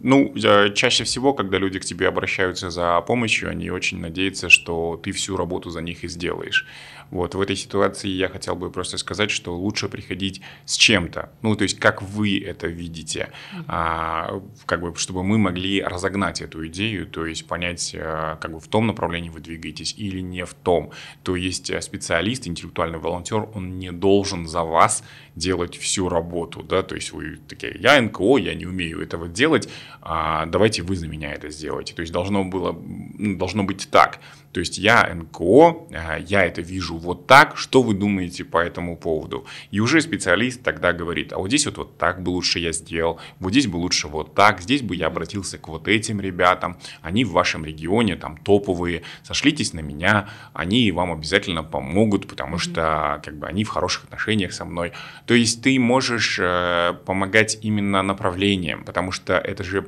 Ну, 0.00 0.34
чаще 0.74 1.04
всего, 1.04 1.32
когда 1.32 1.58
люди 1.58 1.78
к 1.78 1.84
тебе 1.84 2.08
обращаются 2.08 2.70
за 2.70 3.00
помощью, 3.00 3.48
они 3.48 3.70
очень 3.70 3.98
надеются, 3.98 4.50
что 4.50 5.00
ты 5.02 5.10
всю 5.12 5.36
работу 5.36 5.70
за 5.70 5.80
них 5.80 6.04
и 6.04 6.08
сделаешь. 6.08 6.66
Вот 7.10 7.34
в 7.34 7.40
этой 7.40 7.56
ситуации 7.56 8.08
я 8.08 8.28
хотел 8.28 8.56
бы 8.56 8.70
просто 8.70 8.98
сказать, 8.98 9.30
что 9.30 9.56
лучше 9.56 9.88
приходить 9.88 10.40
с 10.64 10.76
чем-то. 10.76 11.30
Ну, 11.42 11.54
то 11.56 11.62
есть, 11.62 11.78
как 11.78 12.02
вы 12.02 12.38
это 12.40 12.66
видите, 12.66 13.30
а, 13.66 14.42
как 14.66 14.80
бы, 14.80 14.94
чтобы 14.96 15.22
мы 15.22 15.38
могли 15.38 15.82
разогнать 15.82 16.40
эту 16.40 16.66
идею, 16.66 17.06
то 17.06 17.26
есть 17.26 17.46
понять, 17.46 17.94
а, 17.98 18.36
как 18.36 18.52
бы 18.52 18.60
в 18.60 18.68
том 18.68 18.86
направлении 18.86 19.30
вы 19.30 19.40
двигаетесь 19.40 19.94
или 19.96 20.20
не 20.20 20.44
в 20.44 20.54
том. 20.54 20.90
То 21.22 21.36
есть 21.36 21.70
э, 21.70 21.80
специалист, 21.80 22.46
интеллектуальный 22.46 22.98
волонтер, 22.98 23.48
он 23.54 23.78
не 23.78 23.92
должен 23.92 24.46
за 24.46 24.62
вас 24.62 25.02
делать 25.34 25.76
всю 25.76 26.08
работу, 26.08 26.62
да, 26.62 26.82
то 26.82 26.94
есть 26.94 27.12
вы 27.12 27.38
такие, 27.48 27.76
я 27.78 28.00
НКО, 28.00 28.38
я 28.38 28.54
не 28.54 28.66
умею 28.66 29.02
этого 29.02 29.28
делать, 29.28 29.68
а 30.00 30.46
давайте 30.46 30.82
вы 30.82 30.96
за 30.96 31.08
меня 31.08 31.32
это 31.32 31.50
сделаете. 31.50 31.94
То 31.94 32.00
есть 32.00 32.12
должно 32.12 32.44
было, 32.44 32.76
должно 33.18 33.64
быть 33.64 33.88
так. 33.90 34.20
То 34.52 34.60
есть 34.60 34.78
я 34.78 35.06
НКО, 35.14 35.86
а, 35.92 36.18
я 36.18 36.44
это 36.44 36.62
вижу 36.62 36.96
вот 36.96 37.26
так, 37.26 37.56
что 37.56 37.82
вы 37.82 37.94
думаете 37.94 38.44
по 38.44 38.58
этому 38.58 38.96
поводу? 38.96 39.46
И 39.70 39.80
уже 39.80 40.00
специалист 40.00 40.62
тогда 40.62 40.92
говорит, 40.92 41.32
а 41.32 41.38
вот 41.38 41.48
здесь 41.48 41.66
вот, 41.66 41.78
вот 41.78 41.98
так 41.98 42.22
бы 42.22 42.30
лучше 42.30 42.58
я 42.58 42.72
сделал, 42.72 43.20
вот 43.38 43.50
здесь 43.50 43.66
бы 43.66 43.76
лучше 43.76 44.08
вот 44.08 44.34
так, 44.34 44.60
здесь 44.60 44.82
бы 44.82 44.96
я 44.96 45.08
обратился 45.08 45.58
к 45.58 45.68
вот 45.68 45.88
этим 45.88 46.20
ребятам, 46.20 46.78
они 47.02 47.24
в 47.24 47.32
вашем 47.32 47.64
регионе 47.64 48.16
там 48.16 48.36
топовые, 48.36 49.02
сошлитесь 49.22 49.72
на 49.72 49.80
меня, 49.80 50.28
они 50.52 50.90
вам 50.92 51.12
обязательно 51.12 51.62
помогут, 51.62 52.26
потому 52.26 52.58
что 52.58 53.20
как 53.24 53.38
бы 53.38 53.46
они 53.46 53.64
в 53.64 53.68
хороших 53.68 54.04
отношениях 54.04 54.52
со 54.52 54.64
мной. 54.64 54.92
То 55.26 55.34
есть 55.34 55.62
ты 55.62 55.78
можешь 55.78 56.38
э, 56.40 56.94
помогать 57.04 57.58
именно 57.62 58.02
направлением, 58.02 58.84
потому 58.84 59.12
что 59.12 59.34
это 59.34 59.64
же 59.64 59.86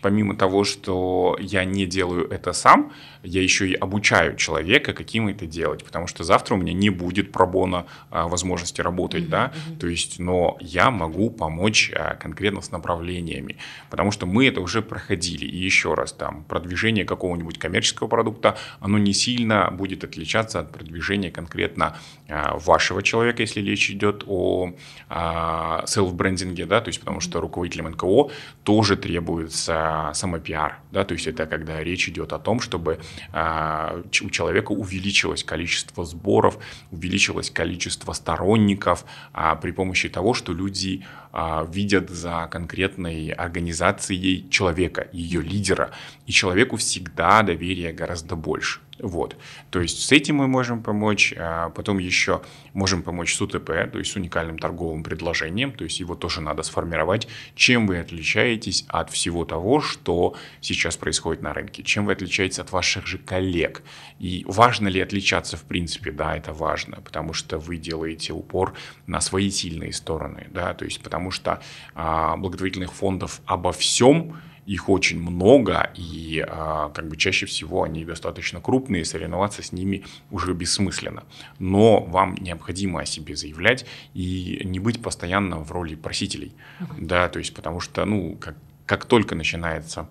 помимо 0.00 0.36
того, 0.36 0.64
что 0.64 1.36
я 1.40 1.64
не 1.64 1.86
делаю 1.86 2.28
это 2.30 2.52
сам, 2.52 2.92
я 3.22 3.42
еще 3.42 3.68
и 3.68 3.74
обучаю 3.74 4.36
человека, 4.36 4.92
каким 4.92 5.28
это 5.28 5.46
делать, 5.46 5.84
потому 5.84 6.06
что 6.06 6.24
завтра 6.24 6.54
у 6.54 6.58
меня 6.58 6.72
не 6.72 6.90
будет 6.90 7.32
пробона 7.32 7.86
а, 8.10 8.28
возможности 8.28 8.80
работать, 8.80 9.24
mm-hmm, 9.24 9.28
да, 9.28 9.52
mm-hmm. 9.52 9.78
то 9.78 9.86
есть, 9.88 10.18
но 10.18 10.56
я 10.60 10.90
могу 10.90 11.30
помочь 11.30 11.92
а, 11.94 12.14
конкретно 12.14 12.62
с 12.62 12.70
направлениями, 12.70 13.56
потому 13.90 14.10
что 14.10 14.26
мы 14.26 14.46
это 14.46 14.60
уже 14.60 14.80
проходили, 14.80 15.44
и 15.44 15.56
еще 15.58 15.94
раз, 15.94 16.12
там, 16.12 16.44
продвижение 16.44 17.04
какого-нибудь 17.04 17.58
коммерческого 17.58 18.08
продукта, 18.08 18.56
оно 18.80 18.98
не 18.98 19.12
сильно 19.12 19.70
будет 19.70 20.04
отличаться 20.04 20.60
от 20.60 20.72
продвижения 20.72 21.30
конкретно 21.30 21.98
а, 22.28 22.56
вашего 22.58 23.02
человека, 23.02 23.42
если 23.42 23.60
речь 23.60 23.90
идет 23.90 24.24
о 24.26 24.72
а, 25.08 25.84
селф-брендинге, 25.86 26.64
да, 26.64 26.80
то 26.80 26.88
есть, 26.88 27.00
потому 27.00 27.20
что 27.20 27.40
руководителям 27.40 27.90
НКО 27.90 28.30
тоже 28.64 28.96
требуется 28.96 29.89
самопиар, 30.14 30.80
да, 30.92 31.04
то 31.04 31.14
есть 31.14 31.26
это 31.26 31.46
когда 31.46 31.82
речь 31.82 32.08
идет 32.08 32.32
о 32.32 32.38
том, 32.38 32.60
чтобы 32.60 32.98
а, 33.32 34.02
у 34.22 34.30
человека 34.30 34.72
увеличилось 34.72 35.44
количество 35.44 36.04
сборов, 36.04 36.58
увеличилось 36.90 37.50
количество 37.50 38.12
сторонников 38.12 39.04
а, 39.32 39.54
при 39.56 39.72
помощи 39.72 40.08
того, 40.08 40.34
что 40.34 40.52
люди 40.52 41.04
а, 41.32 41.64
видят 41.64 42.10
за 42.10 42.48
конкретной 42.50 43.30
организацией 43.30 44.48
человека, 44.50 45.08
ее 45.12 45.40
лидера. 45.40 45.90
И 46.26 46.32
человеку 46.32 46.76
всегда 46.76 47.42
доверие 47.42 47.92
гораздо 47.92 48.36
больше. 48.36 48.80
Вот. 49.02 49.36
То 49.70 49.80
есть 49.80 50.00
с 50.00 50.12
этим 50.12 50.36
мы 50.36 50.46
можем 50.46 50.82
помочь. 50.82 51.34
А 51.36 51.70
потом 51.70 51.98
еще 51.98 52.42
можем 52.74 53.02
помочь 53.02 53.34
с 53.34 53.40
УТП, 53.40 53.90
то 53.90 53.98
есть 53.98 54.12
с 54.12 54.16
уникальным 54.16 54.58
торговым 54.58 55.02
предложением. 55.02 55.72
То 55.72 55.84
есть 55.84 56.00
его 56.00 56.14
тоже 56.14 56.40
надо 56.40 56.62
сформировать. 56.62 57.28
Чем 57.54 57.86
вы 57.86 57.98
отличаетесь 57.98 58.84
от 58.88 59.10
всего 59.10 59.44
того, 59.44 59.80
что 59.80 60.36
сейчас 60.60 60.96
происходит 60.96 61.42
на 61.42 61.54
рынке? 61.54 61.82
Чем 61.82 62.06
вы 62.06 62.12
отличаетесь 62.12 62.58
от 62.58 62.72
ваших 62.72 63.06
же 63.06 63.18
коллег? 63.18 63.82
И 64.18 64.44
важно 64.46 64.88
ли 64.88 65.00
отличаться 65.00 65.56
в 65.56 65.62
принципе? 65.62 66.12
Да, 66.12 66.36
это 66.36 66.52
важно, 66.52 67.00
потому 67.00 67.32
что 67.32 67.58
вы 67.58 67.76
делаете 67.76 68.32
упор 68.32 68.74
на 69.06 69.20
свои 69.20 69.50
сильные 69.50 69.92
стороны. 69.92 70.46
Да? 70.50 70.74
То 70.74 70.84
есть 70.84 71.02
потому 71.02 71.19
что 71.30 71.60
а, 71.94 72.36
благотворительных 72.36 72.92
фондов 72.92 73.42
обо 73.44 73.72
всем– 73.72 74.36
их 74.70 74.88
очень 74.88 75.20
много, 75.20 75.90
и 75.96 76.44
а, 76.46 76.90
как 76.90 77.08
бы 77.08 77.16
чаще 77.16 77.44
всего 77.46 77.82
они 77.82 78.04
достаточно 78.04 78.60
крупные, 78.60 79.04
соревноваться 79.04 79.62
с 79.62 79.72
ними 79.72 80.04
уже 80.30 80.52
бессмысленно. 80.52 81.24
Но 81.58 82.00
вам 82.00 82.36
необходимо 82.36 83.00
о 83.00 83.04
себе 83.04 83.34
заявлять 83.34 83.84
и 84.14 84.60
не 84.64 84.78
быть 84.78 85.02
постоянно 85.02 85.58
в 85.58 85.72
роли 85.72 85.96
просителей, 85.96 86.52
да, 86.96 87.28
то 87.28 87.40
есть 87.40 87.52
потому 87.52 87.80
что, 87.80 88.04
ну, 88.04 88.36
как, 88.36 88.54
как 88.86 89.06
только 89.06 89.34
начинается 89.34 90.08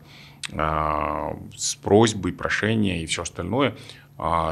а, 0.52 1.38
с 1.56 1.76
просьбы, 1.76 2.34
прошения 2.34 3.02
и 3.02 3.06
все 3.06 3.22
остальное, 3.22 3.78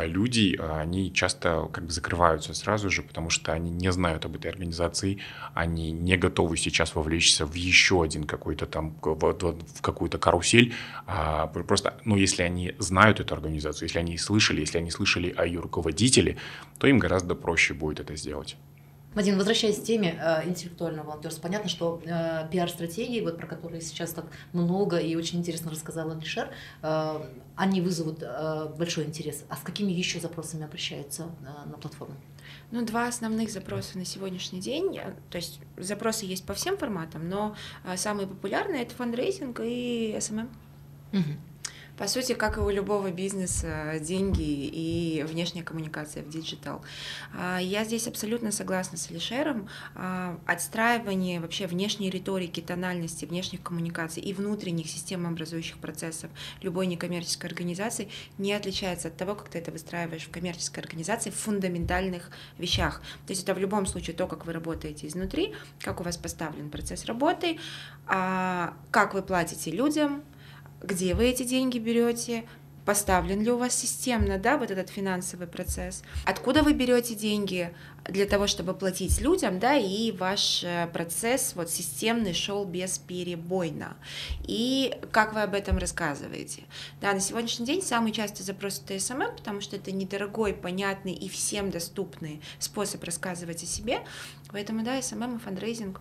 люди, 0.05 0.57
они 0.57 1.11
часто 1.13 1.67
как 1.71 1.85
бы 1.85 1.91
закрываются 1.91 2.53
сразу 2.53 2.89
же, 2.89 3.01
потому 3.01 3.29
что 3.29 3.51
они 3.51 3.69
не 3.69 3.91
знают 3.91 4.25
об 4.25 4.35
этой 4.35 4.49
организации, 4.49 5.19
они 5.53 5.91
не 5.91 6.15
готовы 6.17 6.55
сейчас 6.57 6.95
вовлечься 6.95 7.45
в 7.45 7.53
еще 7.53 8.03
один 8.03 8.23
какой-то 8.23 8.65
там, 8.65 8.97
в 9.01 9.81
какую-то 9.81 10.17
карусель. 10.17 10.73
А, 11.05 11.47
просто, 11.47 11.99
ну, 12.05 12.15
если 12.15 12.43
они 12.43 12.75
знают 12.79 13.19
эту 13.19 13.33
организацию, 13.35 13.87
если 13.87 13.99
они 13.99 14.17
слышали, 14.17 14.61
если 14.61 14.77
они 14.77 14.91
слышали 14.91 15.33
о 15.35 15.45
ее 15.45 15.59
руководителе, 15.59 16.37
то 16.77 16.87
им 16.87 16.99
гораздо 16.99 17.35
проще 17.35 17.73
будет 17.73 17.99
это 17.99 18.15
сделать. 18.15 18.55
Вадим, 19.17 19.35
возвращаясь 19.35 19.79
к 19.79 19.83
теме 19.83 20.15
э, 20.21 20.47
интеллектуального 20.47 21.07
волонтерства, 21.07 21.41
понятно, 21.41 21.69
что 21.69 21.99
э, 22.05 22.47
пиар-стратегии, 22.51 23.19
вот, 23.21 23.37
про 23.37 23.47
которые 23.47 23.81
сейчас 23.81 24.11
так 24.11 24.25
много 24.53 24.97
и 24.97 25.15
очень 25.15 25.39
интересно 25.39 25.71
рассказала 25.71 26.13
Алишер, 26.13 26.51
э, 26.83 27.25
они 27.55 27.81
вызовут 27.81 28.21
э, 28.21 28.67
большой 28.77 29.05
интерес. 29.05 29.43
А 29.49 29.55
с 29.55 29.61
какими 29.61 29.91
еще 29.91 30.19
запросами 30.19 30.65
обращаются 30.65 31.23
э, 31.23 31.67
на 31.67 31.77
платформу? 31.79 32.13
Ну, 32.69 32.85
два 32.85 33.07
основных 33.07 33.49
запроса 33.49 33.97
на 33.97 34.05
сегодняшний 34.05 34.59
день. 34.59 34.99
То 35.31 35.37
есть 35.37 35.61
запросы 35.77 36.25
есть 36.27 36.45
по 36.45 36.53
всем 36.53 36.77
форматам, 36.77 37.27
но 37.27 37.55
самые 37.95 38.27
популярные 38.27 38.83
это 38.83 38.93
фандрейзинг 38.93 39.61
и 39.61 40.13
SMM. 40.15 40.47
Угу. 41.13 41.21
По 41.97 42.07
сути, 42.07 42.33
как 42.33 42.57
и 42.57 42.59
у 42.59 42.69
любого 42.69 43.09
бизнеса, 43.09 43.93
деньги 43.99 44.43
и 44.43 45.23
внешняя 45.23 45.63
коммуникация 45.63 46.21
в 46.21 46.29
digital. 46.29 46.83
А, 47.33 47.57
я 47.57 47.83
здесь 47.85 48.07
абсолютно 48.07 48.51
согласна 48.51 48.99
с 48.99 49.09
Алишером. 49.09 49.67
А, 49.95 50.39
отстраивание 50.45 51.39
вообще 51.39 51.65
внешней 51.65 52.11
риторики, 52.11 52.61
тональности, 52.61 53.25
внешних 53.25 53.63
коммуникаций 53.63 54.21
и 54.21 54.31
внутренних 54.31 54.87
системообразующих 54.87 55.79
процессов 55.79 56.29
любой 56.61 56.85
некоммерческой 56.85 57.49
организации 57.49 58.09
не 58.37 58.53
отличается 58.53 59.07
от 59.07 59.17
того, 59.17 59.33
как 59.33 59.49
ты 59.49 59.57
это 59.57 59.71
выстраиваешь 59.71 60.27
в 60.27 60.29
коммерческой 60.29 60.81
организации 60.81 61.31
в 61.31 61.35
фундаментальных 61.35 62.29
вещах. 62.59 63.01
То 63.25 63.31
есть 63.31 63.41
это 63.41 63.55
в 63.55 63.57
любом 63.57 63.87
случае 63.87 64.15
то, 64.15 64.27
как 64.27 64.45
вы 64.45 64.53
работаете 64.53 65.07
изнутри, 65.07 65.55
как 65.79 65.99
у 65.99 66.03
вас 66.03 66.15
поставлен 66.15 66.69
процесс 66.69 67.05
работы, 67.05 67.57
а, 68.05 68.75
как 68.91 69.15
вы 69.15 69.23
платите 69.23 69.71
людям, 69.71 70.23
где 70.81 71.13
вы 71.13 71.25
эти 71.25 71.43
деньги 71.43 71.77
берете, 71.79 72.45
поставлен 72.87 73.41
ли 73.41 73.51
у 73.51 73.57
вас 73.57 73.75
системно, 73.75 74.37
да, 74.37 74.57
вот 74.57 74.71
этот 74.71 74.89
финансовый 74.89 75.45
процесс, 75.45 76.03
откуда 76.23 76.63
вы 76.63 76.71
берете 76.71 77.15
деньги 77.15 77.73
для 78.05 78.25
того, 78.25 78.47
чтобы 78.47 78.73
платить 78.73 79.19
людям, 79.19 79.59
да, 79.59 79.75
и 79.75 80.13
ваш 80.13 80.63
э, 80.63 80.87
процесс 80.93 81.51
вот 81.55 81.69
системный 81.69 82.33
шел 82.33 82.63
бесперебойно. 82.63 83.97
И 84.47 84.97
как 85.11 85.33
вы 85.33 85.41
об 85.41 85.53
этом 85.53 85.77
рассказываете? 85.77 86.63
Да, 87.01 87.11
на 87.11 87.19
сегодняшний 87.19 87.65
день 87.65 87.81
самый 87.81 88.13
частый 88.13 88.45
запрос 88.45 88.81
это 88.81 88.97
SMM, 88.97 89.35
потому 89.35 89.59
что 89.59 89.75
это 89.75 89.91
недорогой, 89.91 90.53
понятный 90.53 91.11
и 91.11 91.27
всем 91.27 91.69
доступный 91.69 92.41
способ 92.57 93.03
рассказывать 93.03 93.63
о 93.63 93.65
себе, 93.65 93.99
поэтому, 94.49 94.85
да, 94.85 95.01
SMM 95.01 95.35
и 95.35 95.39
фандрейзинг 95.39 95.99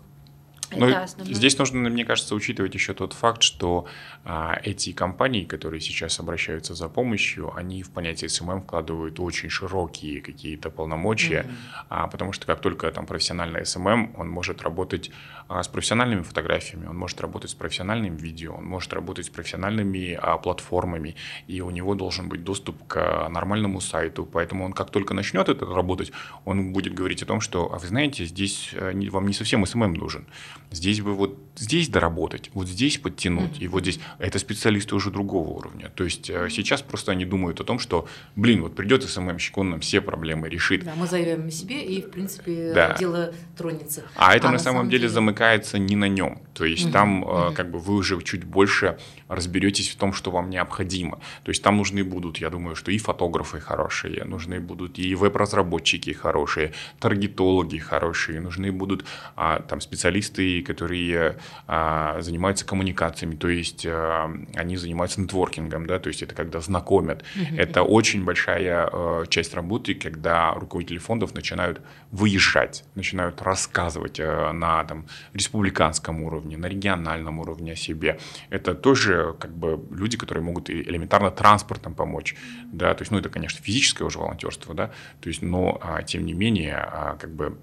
Но 0.71 0.89
это 0.89 1.07
здесь 1.19 1.59
нужно, 1.59 1.89
мне 1.89 2.05
кажется, 2.05 2.35
учитывать 2.35 2.75
еще 2.75 2.95
тот 2.95 3.13
факт, 3.13 3.43
что 3.43 3.87
а, 4.25 4.59
эти 4.63 4.93
компании, 4.93 5.45
которые 5.45 5.81
сейчас 5.81 6.19
обращаются 6.21 6.75
за 6.75 6.89
помощью, 6.89 7.55
они 7.57 7.83
в 7.83 7.91
понятие 7.91 8.29
SMM 8.29 8.63
вкладывают 8.63 9.21
очень 9.21 9.51
широкие 9.51 10.21
какие-то 10.21 10.71
полномочия, 10.71 11.47
mm-hmm. 11.47 11.87
а, 11.89 12.07
потому 12.09 12.33
что 12.33 12.47
как 12.47 12.61
только 12.61 12.91
там 12.91 13.07
профессиональный 13.07 13.65
SMM, 13.65 14.15
он 14.17 14.29
может 14.29 14.63
работать 14.63 15.11
а, 15.49 15.63
с 15.63 15.69
профессиональными 15.69 16.23
фотографиями, 16.23 16.87
он 16.87 16.97
может 16.97 17.21
работать 17.21 17.51
с 17.51 17.55
профессиональным 17.55 18.17
видео, 18.17 18.55
он 18.55 18.65
может 18.65 18.93
работать 18.93 19.27
с 19.27 19.29
профессиональными 19.29 20.19
а, 20.21 20.39
платформами, 20.39 21.15
и 21.47 21.61
у 21.61 21.71
него 21.71 21.95
должен 21.95 22.29
быть 22.29 22.43
доступ 22.43 22.85
к 22.89 23.29
нормальному 23.29 23.81
сайту, 23.81 24.27
поэтому 24.27 24.65
он 24.65 24.73
как 24.73 24.91
только 24.91 25.15
начнет 25.15 25.49
это 25.49 25.65
работать, 25.65 26.11
он 26.45 26.73
будет 26.73 26.95
говорить 26.95 27.23
о 27.23 27.27
том, 27.27 27.41
что, 27.41 27.73
а 27.73 27.79
вы 27.79 27.87
знаете, 27.87 28.25
здесь 28.25 28.71
э, 28.73 28.93
вам 29.11 29.29
не 29.29 29.35
совсем 29.35 29.65
SMM 29.65 29.95
нужен, 29.95 30.27
здесь 30.71 31.01
бы 31.01 31.15
вот 31.15 31.39
здесь 31.57 31.89
доработать, 31.89 32.51
вот 32.55 32.69
здесь 32.69 32.99
подтянуть, 32.99 33.59
mm-hmm. 33.59 33.65
и 33.65 33.69
вот 33.69 33.83
здесь. 33.83 34.01
Это 34.19 34.39
специалисты 34.39 34.95
уже 34.95 35.11
другого 35.11 35.51
уровня. 35.51 35.91
То 35.95 36.05
есть 36.05 36.29
э, 36.29 36.49
сейчас 36.51 36.83
просто 36.83 37.13
они 37.13 37.25
думают 37.25 37.61
о 37.61 37.65
том, 37.65 37.79
что, 37.79 38.07
блин, 38.35 38.63
вот 38.63 38.75
придет 38.75 39.03
SMM 39.03 39.19
щик, 39.19 39.57
он 39.59 39.71
нам 39.71 39.81
все 39.81 40.01
проблемы 40.01 40.49
решит. 40.49 40.85
Да, 40.85 40.95
мы 40.97 41.07
заявим 41.07 41.47
о 41.47 41.51
себе, 41.51 41.83
и, 41.83 42.03
в 42.03 42.11
принципе, 42.11 42.73
да. 42.75 42.95
дело 42.99 43.33
тронется. 43.57 44.03
А 44.17 44.35
это 44.35 44.49
а 44.49 44.53
на, 44.53 44.59
самом, 44.59 44.79
самом 44.79 44.91
деле, 44.91 45.03
деле 45.03 45.09
замыкается 45.09 45.79
не 45.79 45.97
на 45.97 46.09
нем. 46.09 46.43
То 46.55 46.65
есть 46.65 46.87
mm-hmm. 46.87 46.93
там 46.93 47.25
mm-hmm. 47.25 47.55
как 47.55 47.71
бы 47.71 47.79
вы 47.79 47.95
уже 47.95 48.21
чуть 48.23 48.45
больше 48.45 48.99
разберетесь 49.29 49.89
в 49.89 49.97
том, 49.97 50.13
что 50.13 50.31
вам 50.31 50.51
необходимо. 50.51 51.21
То 51.43 51.51
есть 51.51 51.63
там 51.63 51.77
нужны 51.77 52.05
будут, 52.05 52.39
я 52.39 52.51
думаю, 52.51 52.77
что 52.77 52.91
и 52.91 52.99
фотографы 52.99 53.61
хорошие, 53.61 54.25
нужны 54.25 54.61
будут 54.61 54.99
и 54.99 55.15
веб-разработчики 55.15 56.11
хорошие, 56.11 56.73
таргетологи 57.01 57.79
хорошие, 57.79 58.41
нужны 58.41 58.73
будут 58.73 59.05
а, 59.37 59.61
там 59.61 59.81
специалисты, 59.81 60.46
которые 60.63 61.37
а, 61.67 62.21
занимаются 62.21 62.65
коммуникациями, 62.65 63.35
то 63.37 63.49
есть 63.49 63.87
а, 63.87 64.31
они 64.55 64.77
занимаются 64.77 65.21
нетворкингом, 65.21 65.87
да, 65.87 65.99
то 65.99 66.09
есть 66.09 66.23
это 66.23 66.35
когда 66.35 66.61
знакомят. 66.61 67.25
Mm-hmm. 67.35 67.59
Это 67.59 67.83
очень 67.83 68.25
большая 68.25 68.89
а, 68.93 69.27
часть 69.27 69.55
работы, 69.55 69.95
когда 69.95 70.53
руководители 70.55 70.99
фондов 70.99 71.35
начинают 71.35 71.81
выезжать, 72.11 72.85
начинают 72.95 73.43
рассказывать 73.43 74.21
а, 74.21 74.53
на 74.53 74.85
там 74.85 75.07
республиканском 75.35 76.23
уровне, 76.23 76.57
на 76.57 76.67
региональном 76.67 77.39
уровне 77.39 77.73
о 77.73 77.77
себе. 77.77 78.19
Это 78.51 78.75
тоже 78.75 79.35
как 79.39 79.57
бы 79.57 79.81
люди, 79.91 80.17
которые 80.17 80.43
могут 80.45 80.71
элементарно 80.71 81.31
транспортом 81.31 81.95
помочь, 81.95 82.37
да, 82.73 82.95
то 82.95 83.03
есть, 83.03 83.11
ну, 83.11 83.19
это, 83.19 83.29
конечно, 83.29 83.61
физическое 83.63 84.05
уже 84.05 84.19
волонтерство, 84.19 84.75
да, 84.75 84.91
то 85.21 85.29
есть, 85.29 85.43
но, 85.43 85.79
а, 85.83 86.03
тем 86.03 86.25
не 86.25 86.35
менее, 86.35 86.77
а, 86.77 87.17
как 87.21 87.31
бы 87.31 87.59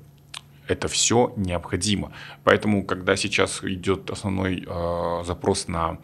это 0.73 0.88
все 0.88 1.33
необходимо. 1.38 2.12
Поэтому, 2.43 2.83
когда 2.83 3.15
сейчас 3.15 3.63
идет 3.63 4.09
основной 4.09 4.65
э, 4.67 5.23
запрос 5.25 5.67
на 5.67 5.97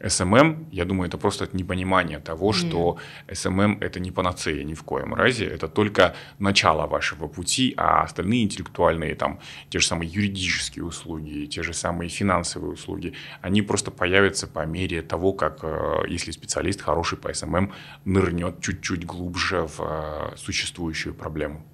SMM, 0.00 0.66
я 0.72 0.84
думаю, 0.84 1.08
это 1.08 1.18
просто 1.18 1.48
непонимание 1.52 2.18
того, 2.18 2.52
что 2.52 2.98
SMM 3.28 3.78
это 3.80 4.00
не 4.00 4.10
панацея 4.10 4.64
ни 4.64 4.74
в 4.74 4.82
коем 4.82 5.14
разе, 5.14 5.46
это 5.46 5.68
только 5.68 6.14
начало 6.38 6.86
вашего 6.86 7.28
пути, 7.28 7.74
а 7.76 8.02
остальные 8.02 8.42
интеллектуальные, 8.42 9.14
там, 9.14 9.38
те 9.70 9.78
же 9.78 9.86
самые 9.86 10.10
юридические 10.10 10.84
услуги, 10.84 11.46
те 11.46 11.62
же 11.62 11.72
самые 11.72 12.08
финансовые 12.08 12.72
услуги, 12.72 13.12
они 13.40 13.62
просто 13.62 13.90
появятся 13.90 14.46
по 14.46 14.66
мере 14.66 15.02
того, 15.02 15.32
как, 15.32 15.60
э, 15.62 16.04
если 16.08 16.30
специалист 16.32 16.82
хороший 16.82 17.18
по 17.18 17.28
SMM 17.28 17.72
нырнет 18.04 18.60
чуть-чуть 18.60 19.06
глубже 19.06 19.66
в 19.66 19.80
э, 19.80 20.36
существующую 20.36 21.14
проблему. 21.14 21.64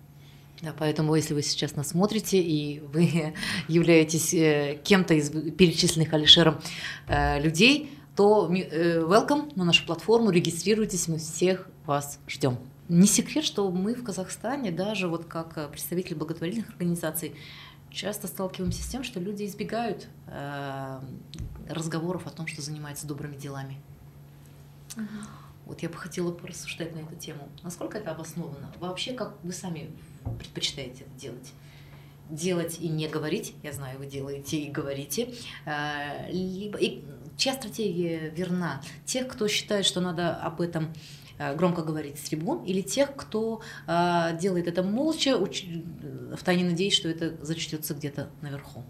Да, 0.63 0.73
поэтому 0.79 1.15
если 1.15 1.35
вы 1.35 1.43
сейчас 1.43 1.77
нас 1.77 1.89
смотрите 1.89 2.41
и 2.41 2.81
вы 2.81 3.35
являетесь 3.69 4.33
э, 4.33 4.81
кем-то 4.83 5.15
из 5.15 5.31
перечисленных 5.31 6.13
Алишером 6.13 6.61
людей, 7.09 7.91
то 8.17 8.51
э, 8.53 9.01
welcome 9.01 9.53
на 9.57 9.65
нашу 9.65 9.87
платформу, 9.87 10.31
регистрируйтесь, 10.31 11.09
мы 11.09 11.19
всех 11.19 11.69
вас 11.87 12.19
ждем. 12.29 12.59
Не 12.89 13.07
секрет, 13.07 13.45
что 13.45 13.71
мы 13.71 13.95
в 13.95 14.05
Казахстане, 14.05 14.71
даже 14.71 15.09
вот 15.09 15.25
как 15.25 15.57
э, 15.57 15.69
представители 15.69 16.15
благотворительных 16.15 16.69
организаций, 16.71 17.35
часто 17.91 18.27
сталкиваемся 18.27 18.83
с 18.83 18.87
тем, 18.87 19.03
что 19.03 19.19
люди 19.19 19.45
избегают 19.47 20.09
э, 20.27 21.01
разговоров 21.69 22.27
о 22.27 22.31
том, 22.31 22.47
что 22.47 22.61
занимаются 22.61 23.07
добрыми 23.07 23.37
делами. 23.37 23.81
uh 24.97 25.07
Вот 25.65 25.81
я 25.83 25.89
бы 25.89 25.97
хотела 25.97 26.33
порассуждать 26.33 26.95
на 26.95 27.01
эту 27.01 27.17
тему. 27.17 27.49
Насколько 27.63 27.99
это 27.99 28.11
обосновано? 28.11 28.71
Вообще, 28.79 29.15
как 29.15 29.43
вы 29.43 29.53
сами 29.53 29.91
предпочитаете 30.39 31.05
это 31.05 31.21
делать? 31.21 31.53
Делать 32.31 32.79
и 32.81 32.89
не 32.89 33.09
говорить, 33.09 33.55
я 33.63 33.73
знаю, 33.73 33.99
вы 33.99 34.07
делаете 34.07 34.59
и 34.59 34.71
говорите, 34.71 35.35
э, 35.67 36.31
либо 36.31 36.79
и 36.79 37.05
чья 37.37 37.55
стратегия 37.55 38.31
верна? 38.31 38.81
Тех, 39.05 39.29
кто 39.29 39.49
считает, 39.49 39.85
что 39.85 40.01
надо 40.01 40.35
об 40.35 40.61
этом 40.61 40.93
э, 41.39 41.55
громко 41.55 41.83
говорить 41.83 42.19
с 42.19 42.29
трибун, 42.29 42.65
или 42.65 42.81
тех, 42.81 43.15
кто 43.15 43.61
э, 43.87 44.39
делает 44.41 44.67
это 44.67 44.83
молча, 44.83 45.37
уч... 45.37 45.65
втайне 46.37 46.65
надеясь, 46.65 46.95
что 46.95 47.09
это 47.09 47.37
зачтется 47.45 47.95
где-то 47.95 48.31
наверху. 48.41 48.85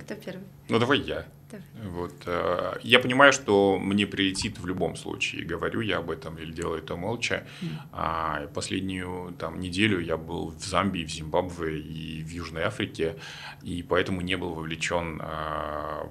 Кто 0.00 0.14
первый? 0.14 0.44
Ну 0.68 0.78
давай 0.78 1.00
я. 1.00 1.26
Давай. 1.50 1.64
Вот, 1.88 2.22
э, 2.26 2.74
я 2.82 2.98
понимаю, 2.98 3.32
что 3.32 3.78
мне 3.78 4.06
прилетит 4.06 4.58
в 4.58 4.66
любом 4.66 4.96
случае. 4.96 5.44
Говорю 5.44 5.80
я 5.80 5.98
об 5.98 6.10
этом 6.10 6.36
или 6.36 6.52
делаю 6.52 6.82
это 6.82 6.96
молча. 6.96 7.46
Mm. 7.62 7.68
А, 7.92 8.46
последнюю 8.48 9.34
там, 9.38 9.58
неделю 9.58 9.98
я 10.00 10.18
был 10.18 10.50
в 10.50 10.62
Замбии, 10.62 11.04
в 11.04 11.10
Зимбабве 11.10 11.80
и 11.80 12.22
в 12.22 12.28
Южной 12.30 12.64
Африке, 12.64 13.16
и 13.62 13.82
поэтому 13.82 14.20
не 14.20 14.36
был 14.36 14.54
вовлечен 14.54 15.20
а, 15.22 16.06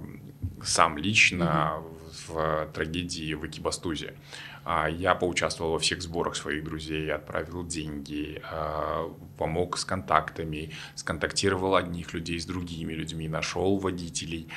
сам 0.63 0.98
лично 0.98 1.44
mm-hmm. 1.44 2.28
в 2.28 2.70
трагедии 2.74 3.36
в 3.36 3.46
Экибастузе. 3.46 4.16
А, 4.69 4.89
я 4.89 5.15
поучаствовал 5.15 5.71
во 5.71 5.80
всех 5.80 6.01
сборах 6.01 6.36
своих 6.36 6.65
друзей, 6.65 7.10
отправил 7.10 7.65
деньги, 7.65 8.41
а, 8.51 9.10
помог 9.38 9.77
с 9.77 9.86
контактами, 9.86 10.71
сконтактировал 10.93 11.77
одних 11.77 12.13
людей 12.13 12.38
с 12.38 12.45
другими 12.45 12.91
людьми, 12.91 13.30
нашел 13.30 13.77
водителей, 13.77 14.49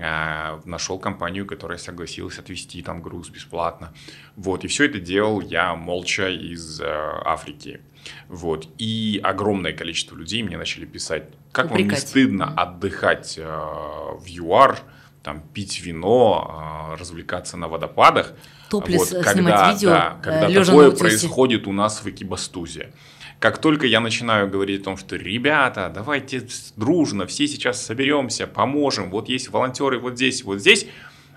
а, 0.00 0.60
нашел 0.64 1.00
компанию, 1.00 1.46
которая 1.46 1.78
согласилась 1.78 2.38
отвезти 2.38 2.80
там 2.80 3.02
груз 3.02 3.28
бесплатно. 3.28 3.92
Вот, 4.36 4.64
и 4.64 4.68
все 4.68 4.84
это 4.84 5.00
делал 5.00 5.40
я 5.40 5.74
молча 5.74 6.28
из 6.28 6.80
Африки. 6.80 7.80
Вот. 8.28 8.68
И 8.78 9.20
огромное 9.24 9.72
количество 9.72 10.14
людей 10.14 10.44
мне 10.44 10.56
начали 10.56 10.84
писать, 10.84 11.24
как 11.50 11.72
Упрекать. 11.72 11.86
вам 11.86 11.90
не 11.90 11.96
стыдно 11.96 12.54
отдыхать 12.54 13.36
в 13.36 14.26
ЮАР, 14.26 14.78
там, 15.24 15.40
пить 15.40 15.80
вино, 15.80 16.94
развлекаться 16.96 17.56
на 17.56 17.66
водопадах, 17.66 18.32
топлес 18.68 19.12
вот, 19.12 19.24
когда, 19.24 19.72
видео, 19.72 19.90
да, 19.90 20.16
э, 20.18 20.24
когда 20.24 20.64
такое 20.64 20.90
происходит 20.90 21.66
у 21.66 21.72
нас 21.72 22.02
в 22.02 22.08
Экибастузе. 22.08 22.92
Как 23.38 23.58
только 23.58 23.86
я 23.86 24.00
начинаю 24.00 24.48
говорить 24.48 24.80
о 24.80 24.84
том, 24.84 24.96
что 24.96 25.16
ребята, 25.16 25.92
давайте 25.94 26.46
дружно, 26.76 27.26
все 27.26 27.46
сейчас 27.46 27.84
соберемся, 27.84 28.46
поможем, 28.46 29.10
вот 29.10 29.28
есть 29.28 29.50
волонтеры 29.50 29.98
вот 29.98 30.14
здесь, 30.14 30.42
вот 30.42 30.60
здесь, 30.60 30.86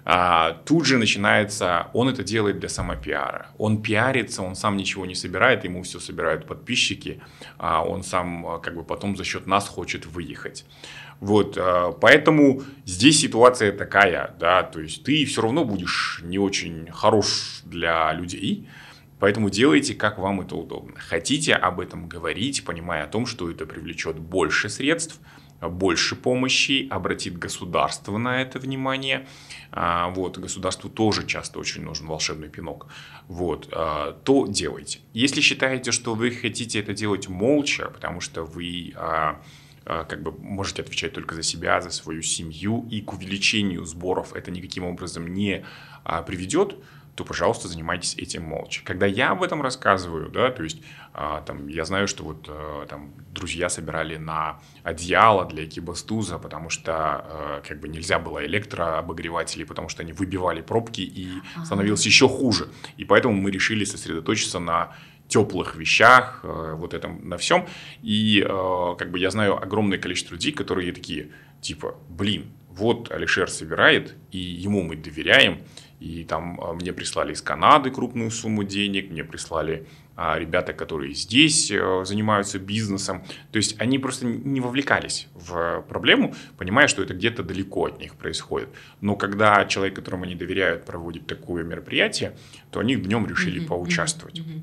а, 0.05 0.53
тут 0.65 0.85
же 0.85 0.97
начинается, 0.97 1.87
он 1.93 2.09
это 2.09 2.23
делает 2.23 2.59
для 2.59 2.69
самопиара. 2.69 3.47
Он 3.57 3.81
пиарится, 3.81 4.41
он 4.41 4.55
сам 4.55 4.77
ничего 4.77 5.05
не 5.05 5.13
собирает, 5.13 5.65
ему 5.65 5.83
все 5.83 5.99
собирают 5.99 6.47
подписчики, 6.47 7.21
а 7.57 7.83
он 7.83 8.03
сам 8.03 8.47
а, 8.47 8.59
как 8.59 8.75
бы 8.75 8.83
потом 8.83 9.17
за 9.17 9.23
счет 9.23 9.45
нас 9.45 9.67
хочет 9.67 10.05
выехать. 10.05 10.65
Вот, 11.19 11.57
э, 11.57 11.93
поэтому 11.99 12.63
здесь 12.85 13.19
ситуация 13.19 13.73
такая, 13.73 14.35
да, 14.39 14.63
то 14.63 14.79
есть 14.79 15.03
ты 15.03 15.25
все 15.25 15.41
равно 15.41 15.65
будешь 15.65 16.21
не 16.23 16.39
очень 16.39 16.89
хорош 16.91 17.61
для 17.65 18.13
людей, 18.13 18.69
поэтому 19.19 19.49
делайте, 19.49 19.95
как 19.95 20.17
вам 20.17 20.41
это 20.41 20.55
удобно. 20.55 20.93
Хотите 20.97 21.55
об 21.55 21.81
этом 21.81 22.07
говорить, 22.07 22.63
понимая 22.63 23.03
о 23.03 23.07
том, 23.07 23.25
что 23.25 23.51
это 23.51 23.65
привлечет 23.65 24.17
больше 24.17 24.69
средств, 24.69 25.19
больше 25.61 26.15
помощи, 26.15 26.87
обратит 26.89 27.37
государство 27.37 28.17
на 28.17 28.41
это 28.41 28.59
внимание. 28.59 29.27
А, 29.71 30.09
вот, 30.09 30.37
государству 30.37 30.89
тоже 30.89 31.27
часто 31.27 31.59
очень 31.59 31.83
нужен 31.83 32.07
волшебный 32.07 32.47
пинок. 32.47 32.87
Вот, 33.27 33.67
а, 33.73 34.13
то 34.23 34.47
делайте. 34.47 34.99
Если 35.11 35.41
считаете, 35.41 35.91
что 35.91 36.15
вы 36.15 36.31
хотите 36.31 36.79
это 36.79 36.93
делать 36.93 37.27
молча, 37.27 37.89
потому 37.89 38.21
что 38.21 38.43
вы 38.43 38.93
а, 38.95 39.09
а, 39.09 39.41
как 39.89 40.21
бы 40.21 40.31
можете 40.31 40.83
отвечать 40.83 41.13
только 41.13 41.35
за 41.35 41.43
себя, 41.43 41.81
за 41.81 41.89
свою 41.89 42.21
семью, 42.21 42.87
и 42.91 43.01
к 43.01 43.13
увеличению 43.13 43.85
сборов 43.85 44.33
это 44.33 44.51
никаким 44.51 44.85
образом 44.85 45.33
не 45.33 45.65
а, 46.03 46.21
приведет, 46.21 46.75
то, 47.19 47.25
пожалуйста, 47.25 47.67
занимайтесь 47.67 48.15
этим 48.15 48.43
молча. 48.43 48.81
Когда 48.85 49.05
я 49.05 49.31
об 49.31 49.43
этом 49.43 49.61
рассказываю, 49.61 50.29
да, 50.29 50.51
то 50.51 50.63
есть 50.63 50.81
а, 51.13 51.41
там, 51.41 51.67
я 51.67 51.83
знаю, 51.83 52.07
что 52.07 52.23
вот 52.23 52.45
а, 52.47 52.85
там 52.85 53.13
друзья 53.31 53.67
собирали 53.67 54.15
на 54.15 54.61
одеяло 54.83 55.45
для 55.45 55.65
экибастуза, 55.65 56.37
потому 56.37 56.69
что 56.69 56.93
а, 56.93 57.61
как 57.67 57.81
бы 57.81 57.89
нельзя 57.89 58.19
было 58.19 58.45
электрообогревателей, 58.45 59.65
потому 59.65 59.89
что 59.89 60.01
они 60.01 60.13
выбивали 60.13 60.61
пробки 60.61 61.01
и 61.01 61.41
становилось 61.65 62.05
еще 62.05 62.29
хуже. 62.29 62.69
И 62.95 63.03
поэтому 63.03 63.33
мы 63.33 63.51
решили 63.51 63.83
сосредоточиться 63.83 64.59
на 64.59 64.95
теплых 65.29 65.75
вещах, 65.75 66.41
э, 66.43 66.73
вот 66.75 66.93
этом 66.93 67.29
на 67.29 67.37
всем. 67.37 67.67
И 68.01 68.43
э, 68.45 68.95
как 68.97 69.11
бы 69.11 69.19
я 69.19 69.29
знаю 69.29 69.61
огромное 69.61 69.99
количество 69.99 70.33
людей, 70.33 70.51
которые 70.51 70.91
такие, 70.91 71.29
типа, 71.61 71.95
блин, 72.09 72.47
вот 72.69 73.11
Алишер 73.11 73.49
собирает, 73.49 74.15
и 74.31 74.39
ему 74.39 74.81
мы 74.81 74.95
доверяем, 74.95 75.59
и 75.99 76.23
там 76.23 76.59
э, 76.59 76.73
мне 76.73 76.93
прислали 76.93 77.33
из 77.33 77.41
Канады 77.43 77.91
крупную 77.91 78.31
сумму 78.31 78.63
денег, 78.63 79.11
мне 79.11 79.23
прислали 79.23 79.85
а, 80.15 80.37
ребята, 80.37 80.73
которые 80.73 81.13
здесь 81.13 81.67
занимаются 81.67 82.59
бизнесом. 82.59 83.23
То 83.53 83.57
есть 83.57 83.79
они 83.79 83.99
просто 83.99 84.25
не 84.25 84.59
вовлекались 84.59 85.27
в 85.33 85.85
проблему, 85.87 86.35
понимая, 86.57 86.89
что 86.89 87.01
это 87.01 87.13
где-то 87.13 87.41
далеко 87.41 87.85
от 87.85 88.01
них 88.01 88.15
происходит. 88.15 88.67
Но 88.99 89.15
когда 89.15 89.63
человек, 89.65 89.95
которому 89.95 90.25
они 90.25 90.35
доверяют, 90.35 90.83
проводит 90.83 91.25
такое 91.25 91.63
мероприятие, 91.63 92.35
то 92.69 92.81
они 92.81 92.97
в 92.97 93.07
нем 93.07 93.27
решили 93.27 93.61
mm-hmm, 93.61 93.67
поучаствовать. 93.67 94.39
Mm-hmm. 94.39 94.61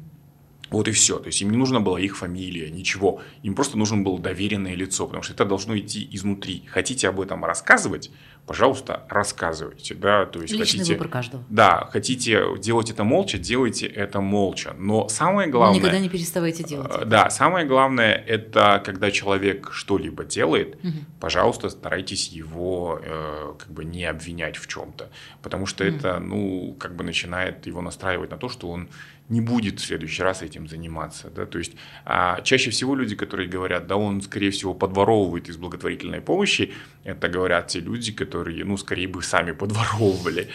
Вот 0.70 0.88
и 0.88 0.92
все. 0.92 1.18
То 1.18 1.26
есть 1.26 1.40
им 1.42 1.50
не 1.50 1.56
нужна 1.56 1.80
была 1.80 2.00
их 2.00 2.16
фамилия, 2.16 2.70
ничего. 2.70 3.20
Им 3.42 3.54
просто 3.54 3.78
нужно 3.78 3.98
было 3.98 4.18
доверенное 4.18 4.74
лицо, 4.74 5.06
потому 5.06 5.22
что 5.22 5.32
это 5.32 5.44
должно 5.44 5.76
идти 5.78 6.08
изнутри. 6.10 6.64
Хотите 6.66 7.08
об 7.08 7.20
этом 7.20 7.44
рассказывать, 7.44 8.10
пожалуйста, 8.46 9.04
рассказывайте, 9.08 9.94
да, 9.94 10.24
то 10.26 10.40
есть 10.40 10.54
Личный 10.54 10.78
хотите, 10.78 10.94
выбор 10.94 11.08
каждого. 11.08 11.44
Да, 11.48 11.88
хотите 11.92 12.58
делать 12.58 12.90
это 12.90 13.04
молча, 13.04 13.38
делайте 13.38 13.86
это 13.86 14.20
молча, 14.20 14.74
но 14.78 15.08
самое 15.08 15.48
главное... 15.48 15.74
Но 15.74 15.80
никогда 15.80 15.98
не 15.98 16.08
переставайте 16.08 16.62
делать. 16.62 16.92
Э, 16.94 17.04
да, 17.04 17.30
самое 17.30 17.66
главное, 17.66 18.14
это 18.14 18.82
когда 18.84 19.10
человек 19.10 19.70
что-либо 19.72 20.24
делает, 20.24 20.76
угу. 20.76 20.92
пожалуйста, 21.20 21.68
старайтесь 21.70 22.28
его 22.28 23.00
э, 23.02 23.54
как 23.58 23.70
бы 23.72 23.84
не 23.84 24.04
обвинять 24.04 24.56
в 24.56 24.66
чем-то, 24.66 25.10
потому 25.42 25.66
что 25.66 25.84
угу. 25.84 25.94
это, 25.94 26.18
ну, 26.18 26.76
как 26.78 26.94
бы 26.94 27.04
начинает 27.04 27.66
его 27.66 27.82
настраивать 27.82 28.30
на 28.30 28.36
то, 28.36 28.48
что 28.48 28.68
он 28.68 28.88
не 29.28 29.40
будет 29.40 29.80
в 29.80 29.84
следующий 29.84 30.22
раз 30.22 30.42
этим 30.42 30.68
заниматься. 30.68 31.30
Да? 31.30 31.46
То 31.46 31.58
есть 31.58 31.72
а, 32.04 32.40
чаще 32.42 32.70
всего 32.70 32.94
люди, 32.94 33.16
которые 33.16 33.48
говорят, 33.48 33.86
да 33.86 33.96
он, 33.96 34.22
скорее 34.22 34.50
всего, 34.50 34.74
подворовывает 34.74 35.48
из 35.48 35.56
благотворительной 35.56 36.20
помощи, 36.20 36.72
это 37.02 37.28
говорят 37.28 37.68
те 37.68 37.80
люди, 37.80 38.12
которые, 38.12 38.64
ну, 38.64 38.76
скорее 38.76 39.08
бы 39.08 39.22
сами 39.22 39.52
подворовывали, 39.52 40.48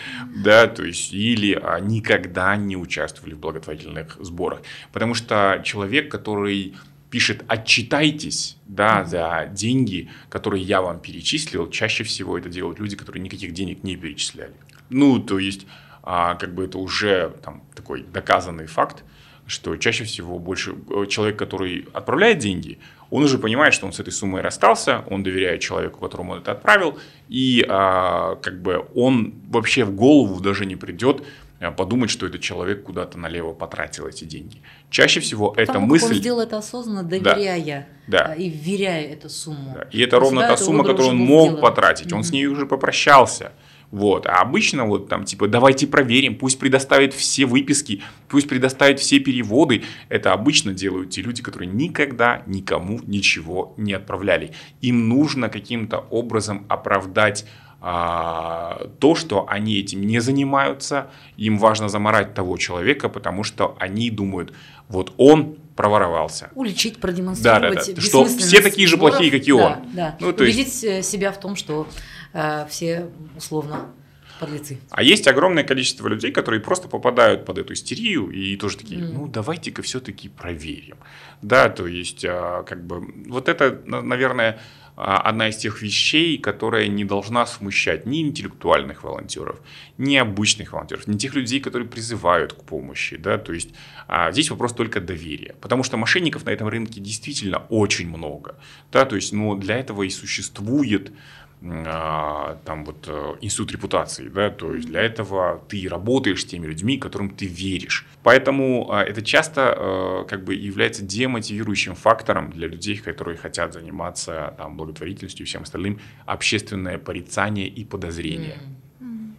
да, 0.43 0.67
то 0.67 0.83
есть 0.83 1.13
или 1.13 1.53
а, 1.61 1.79
никогда 1.79 2.55
не 2.55 2.77
участвовали 2.77 3.33
в 3.33 3.39
благотворительных 3.39 4.17
сборах. 4.19 4.61
Потому 4.91 5.15
что 5.15 5.61
человек, 5.65 6.09
который 6.09 6.75
пишет 7.09 7.43
«отчитайтесь» 7.47 8.57
да, 8.67 9.03
за 9.03 9.49
деньги, 9.51 10.09
которые 10.29 10.63
я 10.63 10.81
вам 10.81 11.01
перечислил, 11.01 11.69
чаще 11.69 12.05
всего 12.05 12.37
это 12.37 12.47
делают 12.47 12.79
люди, 12.79 12.95
которые 12.95 13.21
никаких 13.21 13.53
денег 13.53 13.83
не 13.83 13.97
перечисляли. 13.97 14.53
Ну, 14.89 15.19
то 15.19 15.37
есть 15.37 15.67
а 16.03 16.35
как 16.35 16.53
бы 16.53 16.65
это 16.65 16.77
уже 16.77 17.33
там, 17.43 17.63
такой 17.75 18.03
доказанный 18.03 18.67
факт, 18.67 19.03
что 19.47 19.75
чаще 19.75 20.03
всего 20.03 20.39
больше 20.39 20.75
э, 20.89 21.05
человек, 21.07 21.37
который 21.37 21.87
отправляет 21.93 22.39
деньги, 22.39 22.79
он 23.09 23.23
уже 23.23 23.37
понимает, 23.37 23.73
что 23.73 23.85
он 23.85 23.93
с 23.93 23.99
этой 23.99 24.13
суммой 24.13 24.41
расстался, 24.41 25.03
он 25.09 25.21
доверяет 25.21 25.59
человеку, 25.59 25.99
которому 25.99 26.31
он 26.33 26.39
это 26.39 26.53
отправил, 26.53 26.97
и 27.27 27.63
а, 27.67 28.35
как 28.35 28.61
бы 28.61 28.85
он 28.95 29.33
вообще 29.49 29.83
в 29.83 29.93
голову 29.93 30.39
даже 30.39 30.65
не 30.65 30.77
придет 30.77 31.21
а, 31.59 31.71
подумать, 31.71 32.09
что 32.09 32.25
этот 32.25 32.39
человек 32.39 32.83
куда-то 32.83 33.19
налево 33.19 33.51
потратил 33.51 34.07
эти 34.07 34.23
деньги. 34.23 34.61
Чаще 34.89 35.19
всего 35.19 35.53
эта 35.57 35.73
Потому 35.73 35.87
мысль... 35.87 36.13
Он 36.13 36.13
сделал 36.13 36.39
это 36.39 36.57
осознанно, 36.57 37.03
доверяя 37.03 37.85
да. 38.07 38.27
Да. 38.27 38.33
и 38.33 38.49
вверяя 38.49 39.05
эту 39.11 39.29
сумму. 39.29 39.73
Да. 39.75 39.87
И 39.91 39.99
это 39.99 40.17
ровно 40.17 40.41
та 40.47 40.55
сумма, 40.55 40.85
которую 40.85 41.09
он 41.09 41.17
мог 41.17 41.47
сделан. 41.47 41.61
потратить. 41.61 42.07
Mm-hmm. 42.07 42.15
Он 42.15 42.23
с 42.23 42.31
ней 42.31 42.45
уже 42.45 42.65
попрощался. 42.65 43.51
Вот. 43.91 44.25
А 44.25 44.41
обычно 44.41 44.85
вот 44.85 45.09
там 45.09 45.25
типа 45.25 45.47
давайте 45.47 45.85
проверим, 45.85 46.35
пусть 46.35 46.57
предоставит 46.57 47.13
все 47.13 47.45
выписки, 47.45 48.01
пусть 48.29 48.47
предоставит 48.47 48.99
все 48.99 49.19
переводы. 49.19 49.83
Это 50.07 50.33
обычно 50.33 50.73
делают 50.73 51.11
те 51.11 51.21
люди, 51.21 51.43
которые 51.43 51.69
никогда 51.69 52.41
никому 52.47 52.99
ничего 53.05 53.73
не 53.77 53.93
отправляли. 53.93 54.53
Им 54.81 55.09
нужно 55.09 55.49
каким-то 55.49 55.99
образом 56.09 56.65
оправдать 56.69 57.45
а, 57.83 58.89
то, 58.99 59.15
что 59.15 59.45
они 59.49 59.79
этим 59.79 60.01
не 60.05 60.19
занимаются, 60.19 61.09
им 61.35 61.57
важно 61.57 61.89
заморать 61.89 62.33
того 62.35 62.57
человека, 62.57 63.09
потому 63.09 63.43
что 63.43 63.75
они 63.79 64.11
думают, 64.11 64.53
вот 64.87 65.13
он 65.17 65.57
проворовался. 65.75 66.51
Уличить, 66.53 66.99
продемонстрировать. 66.99 67.79
Да, 67.79 67.85
да, 67.87 67.93
да. 67.93 68.01
Что 68.01 68.25
все 68.25 68.61
такие 68.61 68.87
же 68.87 68.97
плохие, 68.97 69.31
как 69.31 69.47
и 69.47 69.51
он. 69.51 69.61
Да, 69.61 69.81
да. 69.93 70.17
Ну, 70.19 70.27
Убедить 70.27 70.57
есть... 70.57 70.83
Э, 70.83 71.01
себя 71.01 71.31
в 71.31 71.39
том, 71.39 71.55
что 71.55 71.87
э, 72.33 72.65
все 72.69 73.09
условно 73.35 73.91
подлецы. 74.39 74.79
А 74.89 75.03
есть 75.03 75.27
огромное 75.27 75.63
количество 75.63 76.07
людей, 76.07 76.31
которые 76.31 76.61
просто 76.61 76.87
попадают 76.87 77.45
под 77.45 77.59
эту 77.59 77.73
истерию 77.73 78.29
и 78.29 78.55
тоже 78.57 78.77
такие, 78.77 79.01
mm. 79.01 79.11
ну 79.13 79.27
давайте-ка 79.27 79.81
все-таки 79.81 80.29
проверим. 80.29 80.97
Да, 81.41 81.69
то 81.69 81.87
есть 81.87 82.23
э, 82.23 82.63
как 82.65 82.85
бы 82.85 83.05
вот 83.27 83.49
это, 83.49 83.79
наверное, 83.85 84.59
а, 85.03 85.17
одна 85.17 85.49
из 85.49 85.57
тех 85.57 85.81
вещей, 85.81 86.37
которая 86.37 86.87
не 86.87 87.05
должна 87.05 87.45
смущать 87.45 88.05
ни 88.05 88.21
интеллектуальных 88.21 89.03
волонтеров, 89.03 89.59
ни 89.97 90.15
обычных 90.15 90.73
волонтеров, 90.73 91.07
ни 91.07 91.17
тех 91.17 91.33
людей, 91.33 91.59
которые 91.59 91.87
призывают 91.87 92.53
к 92.53 92.63
помощи. 92.63 93.17
Да? 93.17 93.37
То 93.37 93.53
есть 93.53 93.69
а, 94.07 94.31
здесь 94.31 94.51
вопрос 94.51 94.73
только 94.73 94.99
доверия. 94.99 95.55
Потому 95.61 95.83
что 95.83 95.97
мошенников 95.97 96.45
на 96.45 96.51
этом 96.51 96.67
рынке 96.67 96.99
действительно 96.99 97.63
очень 97.69 98.09
много. 98.09 98.59
Да? 98.91 99.05
То 99.05 99.15
есть 99.15 99.33
ну, 99.33 99.55
для 99.55 99.77
этого 99.77 100.03
и 100.03 100.09
существует 100.09 101.11
а, 101.11 101.13
там 101.61 102.85
вот 102.85 103.07
э, 103.07 103.35
институт 103.41 103.71
репутации, 103.71 104.29
да, 104.29 104.49
то 104.49 104.73
есть 104.73 104.87
для 104.87 105.01
этого 105.01 105.63
ты 105.69 105.87
работаешь 105.87 106.41
с 106.41 106.45
теми 106.45 106.65
людьми, 106.65 106.97
которым 106.97 107.29
ты 107.29 107.45
веришь. 107.45 108.07
Поэтому 108.23 108.91
а, 108.91 109.03
это 109.03 109.21
часто 109.21 109.75
э, 109.77 110.25
как 110.27 110.43
бы 110.43 110.55
является 110.55 111.03
демотивирующим 111.03 111.93
фактором 111.93 112.49
для 112.49 112.67
людей, 112.67 112.97
которые 112.97 113.37
хотят 113.37 113.73
заниматься 113.73 114.55
там 114.57 114.75
благотворительностью 114.75 115.45
и 115.45 115.47
всем 115.47 115.61
остальным, 115.61 115.99
общественное 116.25 116.97
порицание 116.97 117.67
и 117.67 117.85
подозрение. 117.85 118.57
Mm. 118.99 119.33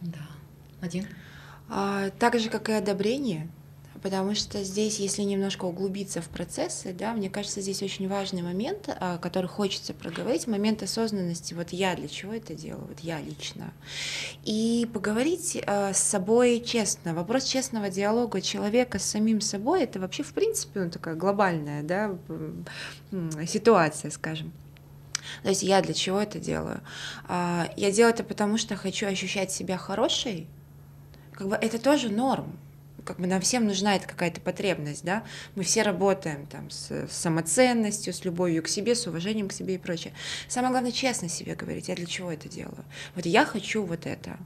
Да. 0.00 0.28
Один. 0.80 1.06
А, 1.68 2.10
так 2.18 2.36
же, 2.40 2.48
как 2.50 2.68
и 2.68 2.72
одобрение, 2.72 3.48
потому 4.08 4.34
что 4.34 4.64
здесь, 4.64 4.98
если 5.00 5.20
немножко 5.20 5.66
углубиться 5.66 6.22
в 6.22 6.30
процессы, 6.30 6.94
да, 6.94 7.12
мне 7.12 7.28
кажется, 7.28 7.60
здесь 7.60 7.82
очень 7.82 8.08
важный 8.08 8.40
момент, 8.40 8.88
а, 8.88 9.18
который 9.18 9.48
хочется 9.48 9.92
проговорить, 9.92 10.46
момент 10.46 10.82
осознанности, 10.82 11.52
вот 11.52 11.74
я 11.74 11.94
для 11.94 12.08
чего 12.08 12.32
это 12.32 12.54
делаю, 12.54 12.86
вот 12.88 13.00
я 13.00 13.20
лично. 13.20 13.70
И 14.44 14.88
поговорить 14.94 15.62
а, 15.66 15.92
с 15.92 15.98
собой 15.98 16.62
честно. 16.64 17.12
Вопрос 17.12 17.44
честного 17.44 17.90
диалога 17.90 18.40
человека 18.40 18.98
с 18.98 19.04
самим 19.04 19.42
собой, 19.42 19.82
это 19.82 20.00
вообще, 20.00 20.22
в 20.22 20.32
принципе, 20.32 20.80
ну, 20.80 20.90
такая 20.90 21.14
глобальная 21.14 21.82
да, 21.82 22.16
ситуация, 23.46 24.10
скажем. 24.10 24.54
То 25.42 25.50
есть 25.50 25.62
я 25.62 25.82
для 25.82 25.92
чего 25.92 26.18
это 26.18 26.38
делаю? 26.38 26.80
А, 27.26 27.68
я 27.76 27.90
делаю 27.90 28.14
это 28.14 28.24
потому, 28.24 28.56
что 28.56 28.74
хочу 28.74 29.06
ощущать 29.06 29.52
себя 29.52 29.76
хорошей. 29.76 30.46
Как 31.34 31.46
бы 31.46 31.56
это 31.56 31.78
тоже 31.78 32.08
норм 32.08 32.58
как 33.08 33.18
бы 33.18 33.26
нам 33.26 33.40
всем 33.40 33.64
нужна 33.66 33.96
эта 33.96 34.06
какая-то 34.06 34.42
потребность, 34.42 35.02
да, 35.02 35.24
мы 35.54 35.62
все 35.62 35.80
работаем 35.80 36.46
там 36.46 36.68
с, 36.68 37.08
самоценностью, 37.10 38.12
с 38.12 38.22
любовью 38.26 38.62
к 38.62 38.68
себе, 38.68 38.94
с 38.94 39.06
уважением 39.06 39.48
к 39.48 39.54
себе 39.54 39.76
и 39.76 39.78
прочее. 39.78 40.12
Самое 40.46 40.72
главное, 40.72 40.92
честно 40.92 41.30
себе 41.30 41.54
говорить, 41.54 41.88
я 41.88 41.94
для 41.94 42.04
чего 42.04 42.30
это 42.30 42.50
делаю. 42.50 42.84
Вот 43.14 43.24
я 43.24 43.46
хочу 43.46 43.82
вот 43.82 44.04
это. 44.04 44.36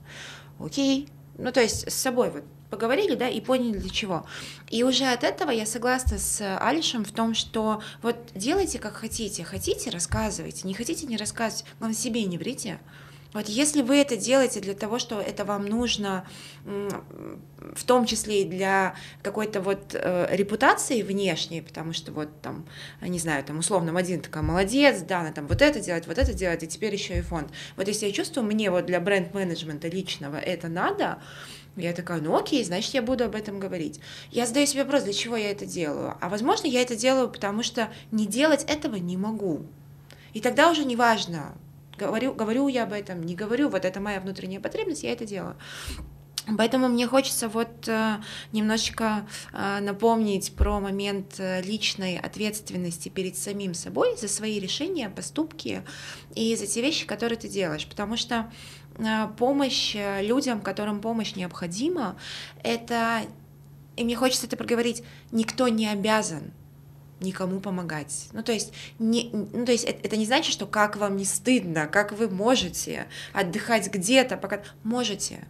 Окей. 0.60 1.08
Ну, 1.38 1.50
то 1.50 1.60
есть 1.60 1.90
с 1.90 1.94
собой 1.94 2.30
вот 2.30 2.44
поговорили, 2.70 3.16
да, 3.16 3.28
и 3.28 3.40
поняли 3.40 3.78
для 3.78 3.90
чего. 3.90 4.24
И 4.70 4.84
уже 4.84 5.06
от 5.06 5.24
этого 5.24 5.50
я 5.50 5.66
согласна 5.66 6.18
с 6.18 6.56
Алишем 6.58 7.04
в 7.04 7.10
том, 7.10 7.34
что 7.34 7.82
вот 8.00 8.16
делайте 8.36 8.78
как 8.78 8.94
хотите, 8.94 9.42
хотите 9.42 9.90
рассказывайте, 9.90 10.68
не 10.68 10.74
хотите 10.74 11.06
не 11.06 11.16
рассказывайте, 11.16 11.68
главное 11.80 11.98
себе 11.98 12.22
не 12.26 12.38
врите. 12.38 12.78
Вот 13.32 13.48
если 13.48 13.80
вы 13.80 13.96
это 13.96 14.16
делаете 14.16 14.60
для 14.60 14.74
того, 14.74 14.98
что 14.98 15.20
это 15.20 15.44
вам 15.44 15.64
нужно, 15.66 16.26
в 16.64 17.84
том 17.84 18.04
числе 18.04 18.42
и 18.42 18.44
для 18.44 18.94
какой-то 19.22 19.60
вот 19.60 19.94
э, 19.94 20.26
репутации 20.30 21.00
внешней, 21.02 21.62
потому 21.62 21.92
что 21.94 22.12
вот 22.12 22.28
там, 22.42 22.66
не 23.00 23.18
знаю, 23.18 23.42
там 23.44 23.58
условно 23.58 23.96
один 23.98 24.20
такая 24.20 24.42
молодец, 24.42 25.00
да, 25.00 25.20
она 25.20 25.32
там 25.32 25.46
вот 25.46 25.62
это 25.62 25.80
делает, 25.80 26.06
вот 26.06 26.18
это 26.18 26.34
делает, 26.34 26.62
и 26.62 26.66
теперь 26.66 26.92
еще 26.92 27.18
и 27.18 27.22
фонд. 27.22 27.50
Вот 27.76 27.88
если 27.88 28.06
я 28.06 28.12
чувствую, 28.12 28.44
мне 28.44 28.70
вот 28.70 28.86
для 28.86 29.00
бренд-менеджмента 29.00 29.88
личного 29.88 30.36
это 30.36 30.68
надо, 30.68 31.22
я 31.76 31.94
такая, 31.94 32.20
ну 32.20 32.36
окей, 32.36 32.62
значит, 32.64 32.92
я 32.92 33.00
буду 33.00 33.24
об 33.24 33.34
этом 33.34 33.58
говорить. 33.58 34.00
Я 34.30 34.46
задаю 34.46 34.66
себе 34.66 34.84
вопрос, 34.84 35.04
для 35.04 35.14
чего 35.14 35.36
я 35.36 35.50
это 35.50 35.64
делаю? 35.64 36.16
А 36.20 36.28
возможно, 36.28 36.66
я 36.66 36.82
это 36.82 36.96
делаю, 36.96 37.30
потому 37.30 37.62
что 37.62 37.90
не 38.10 38.26
делать 38.26 38.64
этого 38.64 38.96
не 38.96 39.16
могу. 39.16 39.64
И 40.34 40.40
тогда 40.40 40.70
уже 40.70 40.84
не 40.84 40.96
важно, 40.96 41.54
Говорю, 41.98 42.34
говорю 42.34 42.68
я 42.68 42.84
об 42.84 42.92
этом, 42.92 43.22
не 43.22 43.34
говорю, 43.34 43.68
вот 43.68 43.84
это 43.84 44.00
моя 44.00 44.20
внутренняя 44.20 44.60
потребность, 44.60 45.02
я 45.02 45.12
это 45.12 45.26
делаю. 45.26 45.56
Поэтому 46.58 46.88
мне 46.88 47.06
хочется 47.06 47.48
вот 47.48 47.86
э, 47.86 48.16
немножечко 48.50 49.26
э, 49.52 49.78
напомнить 49.80 50.54
про 50.56 50.80
момент 50.80 51.36
э, 51.38 51.62
личной 51.62 52.18
ответственности 52.18 53.08
перед 53.08 53.36
самим 53.36 53.74
собой 53.74 54.16
за 54.16 54.26
свои 54.26 54.58
решения, 54.58 55.08
поступки 55.08 55.84
и 56.34 56.56
за 56.56 56.66
те 56.66 56.82
вещи, 56.82 57.06
которые 57.06 57.38
ты 57.38 57.48
делаешь. 57.48 57.86
Потому 57.86 58.16
что 58.16 58.50
помощь 59.38 59.96
людям, 60.20 60.60
которым 60.60 61.00
помощь 61.00 61.34
необходима, 61.34 62.16
это 62.62 63.22
И 63.96 64.04
мне 64.04 64.16
хочется 64.16 64.46
это 64.46 64.58
проговорить. 64.58 65.02
Никто 65.30 65.68
не 65.68 65.88
обязан 65.88 66.52
никому 67.22 67.60
помогать. 67.60 68.28
Ну, 68.32 68.42
то 68.42 68.52
есть, 68.52 68.72
не, 68.98 69.30
ну, 69.32 69.64
то 69.64 69.72
есть 69.72 69.84
это, 69.84 70.06
это 70.06 70.16
не 70.16 70.26
значит, 70.26 70.52
что 70.52 70.66
как 70.66 70.96
вам 70.96 71.16
не 71.16 71.24
стыдно, 71.24 71.86
как 71.86 72.12
вы 72.12 72.28
можете 72.28 73.06
отдыхать 73.32 73.92
где-то, 73.92 74.36
пока 74.36 74.62
можете. 74.82 75.46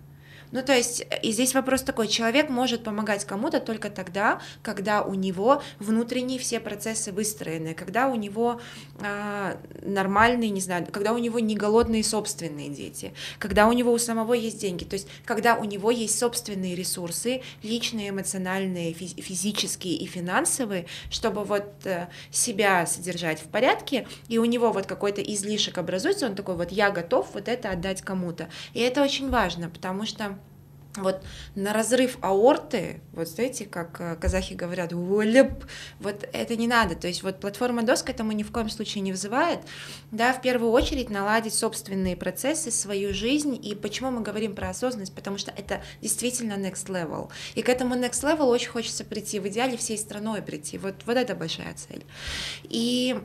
Ну, 0.53 0.62
то 0.62 0.75
есть, 0.75 1.05
и 1.23 1.33
здесь 1.33 1.55
вопрос 1.55 1.81
такой, 1.83 2.09
человек 2.09 2.51
может 2.51 2.85
помогать 2.85 3.25
кому-то 3.25 3.59
только 3.59 3.88
тогда, 3.88 4.38
когда 4.62 5.03
у 5.03 5.15
него 5.15 5.62
внутренние 5.79 6.38
все 6.38 6.61
процессы 6.61 7.11
выстроены, 7.11 7.73
когда 7.73 8.09
у 8.09 8.17
него 8.17 8.61
а, 9.01 9.57
нормальные, 9.81 10.51
не 10.51 10.61
знаю, 10.61 10.87
когда 10.93 11.15
у 11.15 11.19
него 11.19 11.38
не 11.38 11.57
голодные 11.57 12.05
собственные 12.05 12.69
дети, 12.69 13.15
когда 13.38 13.67
у 13.67 13.73
него 13.73 13.93
у 13.93 13.99
самого 13.99 14.35
есть 14.35 14.61
деньги, 14.61 14.85
то 14.85 14.95
есть, 14.95 15.09
когда 15.25 15.57
у 15.57 15.65
него 15.65 15.91
есть 15.91 16.19
собственные 16.19 16.75
ресурсы, 16.75 17.41
личные, 17.62 18.11
эмоциональные, 18.11 18.93
физические 18.93 19.95
и 19.95 20.05
финансовые, 20.05 20.85
чтобы 21.11 21.45
вот 21.45 21.73
э, 21.85 22.09
себя 22.31 22.85
содержать 22.85 23.41
в 23.41 23.47
порядке, 23.47 24.07
и 24.29 24.37
у 24.37 24.45
него 24.45 24.71
вот 24.71 24.85
какой-то 24.85 25.23
излишек 25.23 25.79
образуется, 25.79 26.27
он 26.27 26.35
такой 26.35 26.57
вот, 26.57 26.73
я 26.73 26.91
готов 26.91 27.29
вот 27.33 27.49
это 27.49 27.71
отдать 27.71 28.03
кому-то. 28.03 28.51
И 28.75 28.81
это 28.81 29.03
очень 29.03 29.31
важно, 29.31 29.71
потому 29.71 30.05
что 30.05 30.38
вот 30.96 31.22
на 31.55 31.72
разрыв 31.72 32.18
аорты, 32.20 33.00
вот 33.12 33.28
знаете, 33.28 33.64
как 33.64 34.00
э, 34.00 34.16
казахи 34.16 34.55
говорят, 34.55 34.92
вот 34.92 36.28
это 36.33 36.57
не 36.57 36.68
надо, 36.68 36.94
то 36.94 37.09
есть 37.09 37.22
вот 37.22 37.40
платформа 37.40 37.83
к 37.83 38.11
этому 38.11 38.33
ни 38.33 38.42
в 38.42 38.52
коем 38.52 38.68
случае 38.68 39.02
не 39.02 39.12
вызывает, 39.12 39.61
да, 40.11 40.33
в 40.33 40.42
первую 40.42 40.70
очередь 40.72 41.09
наладить 41.09 41.55
собственные 41.55 42.16
процессы, 42.16 42.70
свою 42.70 43.14
жизнь, 43.14 43.59
и 43.62 43.74
почему 43.74 44.11
мы 44.11 44.20
говорим 44.20 44.55
про 44.55 44.68
осознанность, 44.70 45.14
потому 45.14 45.38
что 45.38 45.50
это 45.57 45.83
действительно 46.00 46.55
next 46.55 46.88
level, 46.88 47.31
и 47.55 47.62
к 47.62 47.68
этому 47.68 47.94
next 47.94 48.22
level 48.22 48.46
очень 48.46 48.70
хочется 48.70 49.05
прийти, 49.05 49.40
в 49.40 49.48
идеале 49.48 49.76
всей 49.76 49.96
страной 49.96 50.42
прийти, 50.42 50.78
вот, 50.78 50.94
вот 51.07 51.16
это 51.16 51.35
большая 51.35 51.74
цель, 51.74 52.05
и 52.64 53.18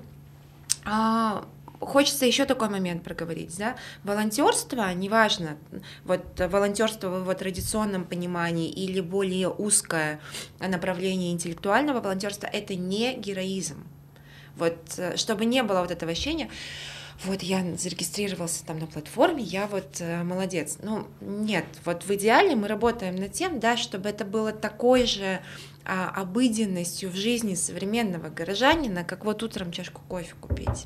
а, 0.86 1.46
хочется 1.80 2.26
еще 2.26 2.46
такой 2.46 2.70
момент 2.70 3.04
проговорить, 3.04 3.58
да, 3.58 3.76
волонтерство, 4.04 4.94
неважно, 4.94 5.58
вот 6.06 6.24
волонтерство 6.40 7.10
в 7.10 7.22
его 7.22 7.34
традиционном 7.34 8.06
понимании 8.06 8.70
или 8.70 9.02
более 9.02 9.50
узкое 9.50 10.20
направление 10.60 11.32
интеллектуального 11.32 12.02
волонтерства, 12.02 12.48
это 12.48 12.76
не 12.76 13.16
героизм. 13.16 13.84
Вот, 14.56 14.78
чтобы 15.16 15.46
не 15.46 15.62
было 15.62 15.82
вот 15.82 15.92
этого 15.92 16.12
ощущения, 16.12 16.50
вот 17.24 17.42
я 17.42 17.64
зарегистрировался 17.78 18.64
там 18.66 18.80
на 18.80 18.86
платформе, 18.88 19.44
я 19.44 19.68
вот 19.68 19.98
э, 20.00 20.24
молодец. 20.24 20.78
Ну, 20.84 21.08
нет, 21.20 21.66
вот 21.84 22.04
в 22.04 22.12
идеале 22.12 22.56
мы 22.56 22.68
работаем 22.68 23.16
над 23.16 23.34
тем, 23.34 23.60
да, 23.60 23.76
чтобы 23.76 24.10
это 24.10 24.24
было 24.24 24.52
такой 24.52 25.06
же 25.06 25.40
а, 25.84 26.10
обыденностью 26.10 27.10
в 27.10 27.16
жизни 27.16 27.56
современного 27.56 28.30
горожанина, 28.30 29.04
как 29.04 29.26
вот 29.26 29.42
утром 29.42 29.72
чашку 29.72 30.02
кофе 30.08 30.36
купить. 30.40 30.86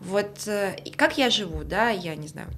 Вот 0.00 0.46
э, 0.46 0.76
как 0.96 1.18
я 1.18 1.28
живу, 1.28 1.62
да, 1.62 1.90
я 1.90 2.14
не 2.16 2.28
знаю, 2.28 2.48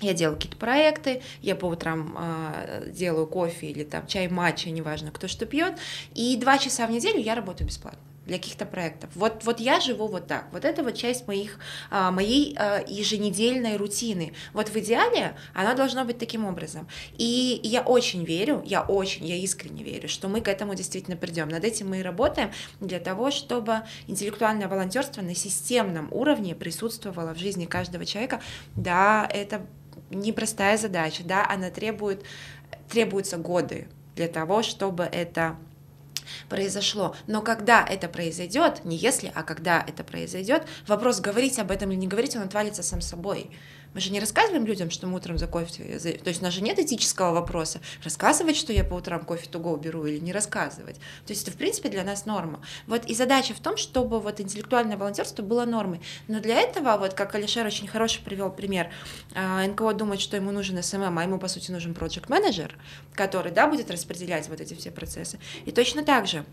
я 0.00 0.14
делаю 0.14 0.36
какие-то 0.36 0.58
проекты, 0.58 1.22
я 1.40 1.56
по 1.56 1.66
утрам 1.66 2.16
э, 2.16 2.90
делаю 2.92 3.26
кофе 3.26 3.68
или 3.68 3.82
там 3.82 4.06
чай, 4.06 4.28
матча, 4.28 4.70
неважно, 4.70 5.10
кто 5.10 5.26
что 5.26 5.46
пьет, 5.46 5.74
и 6.14 6.36
два 6.36 6.58
часа 6.58 6.86
в 6.86 6.90
неделю 6.90 7.18
я 7.18 7.34
работаю 7.34 7.66
бесплатно 7.66 8.11
для 8.32 8.38
каких-то 8.38 8.64
проектов. 8.64 9.10
Вот, 9.14 9.44
вот 9.44 9.60
я 9.60 9.78
живу 9.78 10.08
вот 10.08 10.26
так. 10.26 10.46
Вот 10.52 10.64
это 10.64 10.82
вот 10.82 10.94
часть 10.94 11.28
моих, 11.28 11.58
а, 11.90 12.10
моей 12.10 12.56
а, 12.58 12.82
еженедельной 12.88 13.76
рутины. 13.76 14.32
Вот 14.54 14.70
в 14.70 14.76
идеале 14.76 15.36
она 15.52 15.74
должна 15.74 16.04
быть 16.04 16.16
таким 16.16 16.46
образом. 16.46 16.88
И 17.18 17.60
я 17.62 17.82
очень 17.82 18.24
верю, 18.24 18.62
я 18.64 18.80
очень, 18.80 19.26
я 19.26 19.36
искренне 19.36 19.84
верю, 19.84 20.08
что 20.08 20.28
мы 20.28 20.40
к 20.40 20.48
этому 20.48 20.74
действительно 20.74 21.18
придем. 21.18 21.50
Над 21.50 21.62
этим 21.64 21.90
мы 21.90 22.00
и 22.00 22.02
работаем 22.02 22.50
для 22.80 23.00
того, 23.00 23.30
чтобы 23.30 23.82
интеллектуальное 24.06 24.66
волонтерство 24.66 25.20
на 25.20 25.34
системном 25.34 26.08
уровне 26.10 26.54
присутствовало 26.54 27.34
в 27.34 27.38
жизни 27.38 27.66
каждого 27.66 28.06
человека. 28.06 28.40
Да, 28.74 29.28
это 29.30 29.66
непростая 30.08 30.78
задача, 30.78 31.22
да, 31.22 31.46
она 31.46 31.68
требует, 31.68 32.24
требуются 32.88 33.36
годы 33.36 33.88
для 34.16 34.28
того, 34.28 34.62
чтобы 34.62 35.04
это 35.04 35.58
произошло. 36.48 37.16
Но 37.26 37.42
когда 37.42 37.84
это 37.84 38.08
произойдет, 38.08 38.84
не 38.84 38.96
если, 38.96 39.32
а 39.34 39.42
когда 39.42 39.84
это 39.86 40.04
произойдет, 40.04 40.66
вопрос 40.86 41.20
говорить 41.20 41.58
об 41.58 41.70
этом 41.70 41.90
или 41.90 41.98
не 41.98 42.06
говорить, 42.06 42.36
он 42.36 42.42
отвалится 42.42 42.82
сам 42.82 43.00
собой. 43.00 43.50
Мы 43.94 44.00
же 44.00 44.10
не 44.10 44.20
рассказываем 44.20 44.66
людям, 44.66 44.90
что 44.90 45.06
мы 45.06 45.16
утром 45.16 45.38
за 45.38 45.46
кофе... 45.46 45.98
То 45.98 46.28
есть 46.28 46.40
у 46.40 46.44
нас 46.44 46.54
же 46.54 46.62
нет 46.62 46.78
этического 46.78 47.32
вопроса. 47.32 47.80
Рассказывать, 48.02 48.56
что 48.56 48.72
я 48.72 48.84
по 48.84 48.94
утрам 48.94 49.24
кофе 49.24 49.48
to 49.50 49.63
go 49.63 49.76
беру 49.76 50.06
или 50.06 50.18
не 50.18 50.32
рассказывать. 50.32 50.96
То 51.26 51.32
есть 51.32 51.42
это, 51.42 51.52
в 51.52 51.56
принципе, 51.56 51.88
для 51.88 52.04
нас 52.04 52.26
норма. 52.26 52.60
Вот 52.86 53.06
и 53.06 53.14
задача 53.14 53.54
в 53.54 53.60
том, 53.60 53.76
чтобы 53.76 54.20
вот 54.20 54.40
интеллектуальное 54.40 54.96
волонтерство 54.96 55.42
было 55.42 55.64
нормой. 55.64 56.00
Но 56.28 56.40
для 56.40 56.60
этого, 56.60 56.96
вот 56.96 57.14
как 57.14 57.34
Алишер 57.34 57.66
очень 57.66 57.88
хороший 57.88 58.22
привел 58.22 58.50
пример, 58.50 58.90
а, 59.34 59.66
НКО 59.66 59.94
думает, 59.94 60.20
что 60.20 60.36
ему 60.36 60.50
нужен 60.52 60.82
SMM, 60.82 61.18
а 61.18 61.22
ему, 61.22 61.38
по 61.38 61.48
сути, 61.48 61.70
нужен 61.70 61.94
project 61.94 62.28
manager 62.28 62.76
который, 63.14 63.52
да, 63.52 63.66
будет 63.66 63.90
распределять 63.90 64.48
вот 64.48 64.60
эти 64.60 64.74
все 64.74 64.90
процессы. 64.90 65.38
И 65.64 65.72
точно 65.72 66.02
так 66.02 66.26
же 66.26 66.44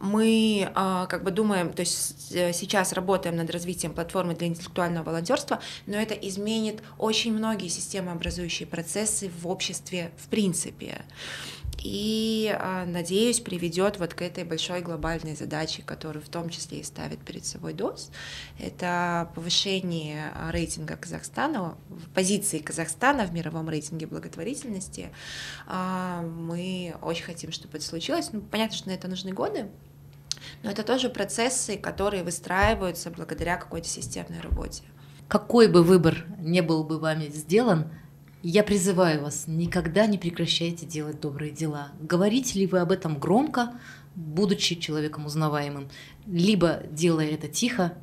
мы 0.00 0.70
а, 0.74 1.06
как 1.06 1.24
бы 1.24 1.30
думаем, 1.30 1.72
то 1.72 1.80
есть 1.80 2.32
э, 2.32 2.52
сейчас 2.52 2.92
работаем 2.92 3.36
над 3.36 3.50
развитием 3.50 3.92
платформы 3.92 4.34
для 4.34 4.46
интеллектуального 4.46 5.04
волонтерства, 5.04 5.60
но 5.86 5.96
это 5.96 6.14
изменит 6.14 6.82
очень 6.98 7.32
многие 7.32 7.68
системообразующие 7.68 8.66
процессы 8.66 9.30
в 9.40 9.48
обществе 9.48 10.12
в 10.16 10.28
принципе 10.28 11.02
и, 11.84 12.56
а, 12.58 12.86
надеюсь, 12.86 13.40
приведет 13.40 13.98
вот 13.98 14.14
к 14.14 14.22
этой 14.22 14.44
большой 14.44 14.80
глобальной 14.80 15.36
задаче, 15.36 15.82
которую 15.82 16.24
в 16.24 16.30
том 16.30 16.48
числе 16.48 16.80
и 16.80 16.82
ставит 16.82 17.20
перед 17.20 17.44
собой 17.44 17.74
ДОС. 17.74 18.10
Это 18.58 19.30
повышение 19.34 20.32
рейтинга 20.50 20.96
Казахстана, 20.96 21.76
позиции 22.14 22.58
Казахстана 22.58 23.26
в 23.26 23.34
мировом 23.34 23.68
рейтинге 23.68 24.06
благотворительности. 24.06 25.10
А, 25.66 26.22
мы 26.22 26.96
очень 27.02 27.24
хотим, 27.24 27.52
чтобы 27.52 27.76
это 27.76 27.86
случилось. 27.86 28.30
Ну, 28.32 28.40
понятно, 28.40 28.76
что 28.78 28.88
на 28.88 28.94
это 28.94 29.06
нужны 29.06 29.32
годы, 29.32 29.68
но 30.62 30.70
это 30.70 30.84
тоже 30.84 31.10
процессы, 31.10 31.76
которые 31.76 32.24
выстраиваются 32.24 33.10
благодаря 33.10 33.58
какой-то 33.58 33.88
системной 33.88 34.40
работе. 34.40 34.84
Какой 35.28 35.68
бы 35.68 35.82
выбор 35.82 36.24
не 36.38 36.62
был 36.62 36.82
бы 36.82 36.98
вами 36.98 37.28
сделан, 37.28 37.90
я 38.48 38.62
призываю 38.62 39.22
вас, 39.22 39.44
никогда 39.46 40.06
не 40.06 40.18
прекращайте 40.18 40.84
делать 40.84 41.18
добрые 41.18 41.50
дела. 41.50 41.92
Говорите 41.98 42.58
ли 42.58 42.66
вы 42.66 42.80
об 42.80 42.92
этом 42.92 43.18
громко, 43.18 43.72
будучи 44.14 44.74
человеком 44.74 45.24
узнаваемым, 45.24 45.88
либо 46.26 46.82
делая 46.90 47.30
это 47.30 47.48
тихо, 47.48 47.94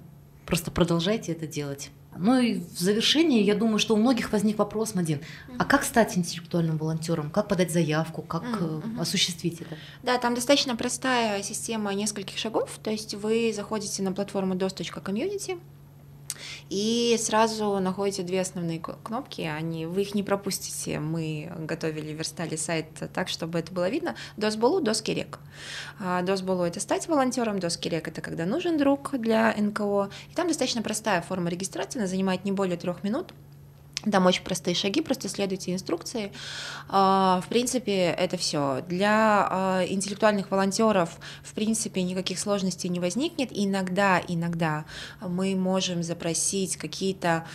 просто 0.48 0.72
продолжайте 0.72 1.32
это 1.32 1.46
делать. 1.46 1.92
Ну 2.18 2.40
и 2.40 2.56
в 2.56 2.78
завершении, 2.78 3.44
я 3.44 3.54
думаю, 3.54 3.78
что 3.78 3.94
у 3.94 3.98
многих 3.98 4.32
возник 4.32 4.58
вопрос, 4.58 4.96
Мадин, 4.96 5.22
а 5.60 5.64
как 5.64 5.84
стать 5.84 6.18
интеллектуальным 6.18 6.78
волонтером? 6.78 7.30
Как 7.30 7.48
подать 7.48 7.72
заявку? 7.72 8.24
Как 8.24 8.44
mm-hmm. 8.44 9.00
осуществить 9.00 9.62
это? 9.62 9.78
Да, 10.02 10.18
там 10.18 10.34
достаточно 10.34 10.76
простая 10.76 11.42
система 11.44 11.94
нескольких 11.94 12.38
шагов. 12.38 12.80
То 12.84 12.90
есть 12.90 13.14
вы 13.14 13.54
заходите 13.56 14.02
на 14.04 14.12
платформу 14.12 14.56
dos.community, 14.56 15.60
и 16.72 17.18
сразу 17.20 17.80
находите 17.80 18.24
две 18.24 18.40
основные 18.40 18.80
кнопки, 18.80 19.42
они, 19.42 19.86
вы 19.86 20.04
их 20.04 20.16
не 20.16 20.24
пропустите, 20.24 21.02
мы 21.02 21.52
готовили, 21.58 22.14
верстали 22.14 22.56
сайт 22.56 22.88
так, 23.14 23.28
чтобы 23.28 23.60
это 23.60 23.74
было 23.74 23.90
видно, 23.90 24.16
Досболу, 24.38 24.80
Доскирек. 24.80 25.40
Досболу— 26.24 26.64
это 26.66 26.80
стать 26.80 27.10
волонтером, 27.10 27.60
Доскирек— 27.60 28.08
это 28.10 28.22
когда 28.22 28.46
нужен 28.46 28.78
друг 28.78 29.12
для 29.20 29.54
НКО, 29.54 30.10
и 30.32 30.34
там 30.34 30.48
достаточно 30.48 30.82
простая 30.82 31.22
форма 31.22 31.50
регистрации, 31.50 32.00
она 32.00 32.08
занимает 32.08 32.46
не 32.46 32.54
более 32.54 32.78
трех 32.78 33.04
минут, 33.04 33.34
там 34.10 34.26
очень 34.26 34.44
простые 34.44 34.76
шаги, 34.76 35.02
просто 35.02 35.30
следуйте 35.30 35.74
инструкции. 35.74 36.32
А, 36.90 37.42
в 37.46 37.48
принципе, 37.50 38.06
это 38.06 38.38
все. 38.38 38.84
Для 38.88 39.48
а, 39.50 39.86
интеллектуальных 39.86 40.50
волонтеров, 40.50 41.20
в 41.44 41.54
принципе, 41.54 42.02
никаких 42.02 42.40
сложностей 42.40 42.90
не 42.90 43.00
возникнет. 43.00 43.50
Иногда, 43.52 44.22
иногда 44.28 44.86
мы 45.22 45.56
можем 45.56 46.04
запросить 46.04 46.78
какие-то 46.78 47.46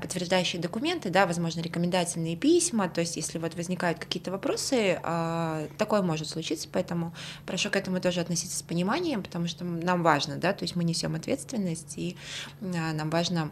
подтверждающие 0.00 0.62
документы, 0.62 1.10
да, 1.10 1.26
возможно, 1.26 1.60
рекомендательные 1.60 2.36
письма. 2.36 2.88
То 2.88 3.00
есть, 3.00 3.16
если 3.16 3.38
вот 3.38 3.54
возникают 3.54 3.98
какие-то 3.98 4.30
вопросы, 4.30 5.00
а, 5.02 5.66
такое 5.76 6.02
может 6.02 6.28
случиться, 6.28 6.68
поэтому 6.70 7.14
прошу 7.46 7.70
к 7.70 7.76
этому 7.76 8.00
тоже 8.00 8.20
относиться 8.20 8.56
с 8.56 8.62
пониманием, 8.62 9.22
потому 9.22 9.48
что 9.48 9.64
нам 9.64 10.02
важно, 10.02 10.36
да, 10.36 10.52
то 10.52 10.62
есть 10.62 10.76
мы 10.76 10.84
несем 10.84 11.14
ответственность, 11.14 11.94
и 11.96 12.16
нам 12.60 13.10
важно 13.10 13.50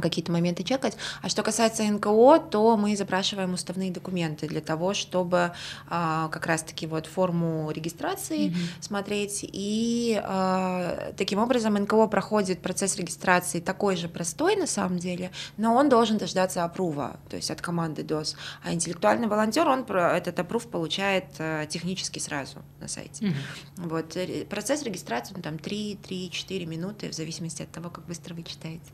какие-то 0.00 0.32
моменты 0.32 0.62
чекать. 0.62 0.96
А 1.20 1.28
что 1.28 1.42
касается 1.42 1.82
НКО, 1.84 2.38
то 2.50 2.76
мы 2.76 2.96
запрашиваем 2.96 3.54
уставные 3.54 3.90
документы 3.90 4.46
для 4.46 4.60
того, 4.60 4.94
чтобы 4.94 5.52
а, 5.88 6.28
как 6.28 6.46
раз-таки 6.46 6.86
вот 6.86 7.06
форму 7.06 7.70
регистрации 7.70 8.48
mm-hmm. 8.48 8.80
смотреть. 8.80 9.40
И 9.42 10.20
а, 10.22 11.12
таким 11.16 11.38
образом 11.38 11.74
НКО 11.74 12.06
проходит 12.06 12.60
процесс 12.60 12.96
регистрации 12.96 13.60
такой 13.60 13.96
же 13.96 14.08
простой 14.08 14.56
на 14.56 14.66
самом 14.66 14.98
деле, 14.98 15.30
но 15.56 15.74
он 15.74 15.88
должен 15.88 16.18
дождаться 16.18 16.64
опрува, 16.64 17.16
то 17.28 17.36
есть 17.36 17.50
от 17.50 17.60
команды 17.60 18.02
ДОС. 18.02 18.36
А 18.62 18.72
интеллектуальный 18.72 19.28
волонтер, 19.28 19.68
он 19.68 19.80
этот 19.82 20.38
опрув 20.38 20.66
получает 20.68 21.24
а, 21.38 21.66
технически 21.66 22.18
сразу 22.18 22.58
на 22.80 22.88
сайте. 22.88 23.26
Mm-hmm. 23.26 23.88
Вот. 23.88 24.48
Процесс 24.48 24.82
регистрации 24.82 25.34
ну, 25.36 25.42
там 25.42 25.56
3-4 25.56 26.66
минуты 26.66 27.08
в 27.08 27.12
зависимости 27.12 27.62
от 27.62 27.70
того, 27.70 27.90
как 27.90 28.06
быстро 28.06 28.34
вы 28.34 28.42
читаете. 28.42 28.90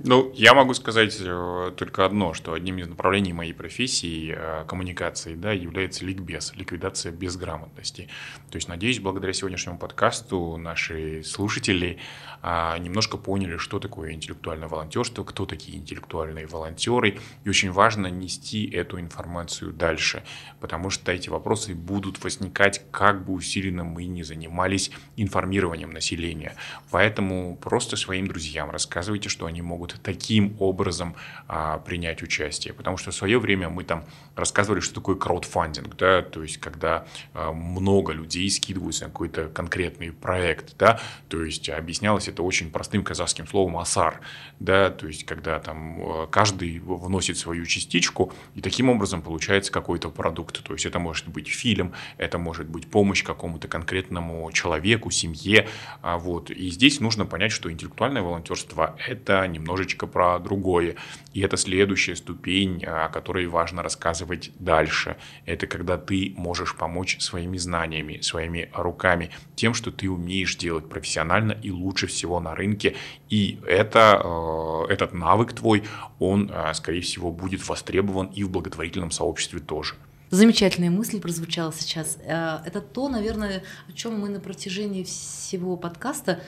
Ну, 0.00 0.30
я 0.34 0.54
могу 0.54 0.74
сказать 0.74 1.16
э, 1.20 1.72
только 1.76 2.04
одно, 2.04 2.32
что 2.32 2.52
одним 2.52 2.78
из 2.78 2.86
направлений 2.86 3.32
моей 3.32 3.52
профессии 3.52 4.32
э, 4.36 4.64
коммуникации 4.68 5.34
да, 5.34 5.50
является 5.50 6.04
ликбез, 6.04 6.52
ликвидация 6.54 7.10
безграмотности. 7.10 8.08
То 8.48 8.56
есть, 8.56 8.68
надеюсь, 8.68 9.00
благодаря 9.00 9.32
сегодняшнему 9.32 9.76
подкасту 9.76 10.56
наши 10.56 11.24
слушатели 11.24 11.98
а, 12.40 12.78
немножко 12.78 13.16
поняли, 13.16 13.56
что 13.56 13.80
такое 13.80 14.12
интеллектуальное 14.12 14.68
волонтерство, 14.68 15.24
кто 15.24 15.46
такие 15.46 15.76
интеллектуальные 15.76 16.46
волонтеры. 16.46 17.18
И 17.44 17.48
очень 17.48 17.72
важно 17.72 18.06
нести 18.06 18.68
эту 18.70 19.00
информацию 19.00 19.72
дальше, 19.72 20.22
потому 20.60 20.90
что 20.90 21.10
эти 21.10 21.28
вопросы 21.28 21.74
будут 21.74 22.22
возникать, 22.22 22.82
как 22.92 23.24
бы 23.24 23.32
усиленно 23.32 23.82
мы 23.82 24.04
ни 24.04 24.22
занимались 24.22 24.92
информированием 25.16 25.90
населения. 25.90 26.54
Поэтому 26.90 27.56
просто 27.56 27.96
своим 27.96 28.28
друзьям 28.28 28.70
рассказывайте, 28.70 29.28
что 29.28 29.46
они 29.46 29.62
могут 29.62 29.87
таким 30.02 30.54
образом 30.58 31.14
а, 31.48 31.78
принять 31.78 32.22
участие. 32.22 32.74
Потому 32.74 32.98
что 32.98 33.10
в 33.10 33.14
свое 33.14 33.38
время 33.38 33.70
мы 33.70 33.84
там 33.84 34.04
рассказывали, 34.36 34.80
что 34.80 34.96
такое 34.96 35.16
краудфандинг, 35.16 35.96
да, 35.96 36.20
то 36.20 36.42
есть 36.42 36.58
когда 36.58 37.06
а, 37.32 37.52
много 37.52 38.12
людей 38.12 38.50
скидываются 38.50 39.04
на 39.04 39.10
какой-то 39.10 39.48
конкретный 39.48 40.12
проект, 40.12 40.76
да, 40.76 41.00
то 41.28 41.42
есть 41.42 41.70
объяснялось 41.70 42.28
это 42.28 42.42
очень 42.42 42.70
простым 42.70 43.02
казахским 43.02 43.46
словом 43.46 43.78
«асар», 43.78 44.20
да, 44.60 44.90
то 44.90 45.06
есть 45.06 45.24
когда 45.24 45.58
там 45.58 46.02
а, 46.02 46.26
каждый 46.26 46.80
вносит 46.80 47.38
свою 47.38 47.64
частичку, 47.64 48.32
и 48.54 48.60
таким 48.60 48.90
образом 48.90 49.22
получается 49.22 49.72
какой-то 49.72 50.10
продукт, 50.10 50.62
то 50.62 50.74
есть 50.74 50.84
это 50.84 50.98
может 50.98 51.28
быть 51.28 51.48
фильм, 51.48 51.94
это 52.18 52.36
может 52.36 52.68
быть 52.68 52.90
помощь 52.90 53.24
какому-то 53.24 53.68
конкретному 53.68 54.52
человеку, 54.52 55.10
семье, 55.10 55.66
а, 56.02 56.18
вот, 56.18 56.50
и 56.50 56.68
здесь 56.68 57.00
нужно 57.00 57.24
понять, 57.24 57.52
что 57.52 57.72
интеллектуальное 57.72 58.20
волонтерство– 58.20 58.96
это 59.08 59.46
немножко 59.48 59.77
немножечко 59.78 60.06
про 60.06 60.38
другое. 60.38 60.96
И 61.34 61.40
это 61.40 61.56
следующая 61.56 62.16
ступень, 62.16 62.84
о 62.84 63.08
которой 63.08 63.46
важно 63.46 63.82
рассказывать 63.82 64.50
дальше. 64.58 65.16
Это 65.46 65.66
когда 65.66 65.96
ты 65.96 66.34
можешь 66.36 66.74
помочь 66.74 67.18
своими 67.20 67.58
знаниями, 67.58 68.20
своими 68.20 68.70
руками, 68.74 69.30
тем, 69.54 69.74
что 69.74 69.90
ты 69.90 70.10
умеешь 70.10 70.56
делать 70.56 70.88
профессионально 70.88 71.52
и 71.52 71.70
лучше 71.70 72.06
всего 72.06 72.40
на 72.40 72.54
рынке. 72.54 72.96
И 73.30 73.58
это, 73.66 74.20
э, 74.24 74.92
этот 74.92 75.12
навык 75.12 75.52
твой, 75.52 75.82
он, 76.18 76.50
э, 76.52 76.74
скорее 76.74 77.00
всего, 77.00 77.30
будет 77.30 77.68
востребован 77.68 78.26
и 78.36 78.44
в 78.44 78.50
благотворительном 78.50 79.10
сообществе 79.10 79.60
тоже. 79.60 79.94
Замечательная 80.30 80.90
мысль 80.90 81.20
прозвучала 81.20 81.72
сейчас. 81.72 82.18
Э, 82.24 82.58
это 82.66 82.80
то, 82.80 83.08
наверное, 83.08 83.62
о 83.88 83.92
чем 83.92 84.20
мы 84.20 84.28
на 84.28 84.40
протяжении 84.40 85.04
всего 85.04 85.76
подкаста 85.76 86.40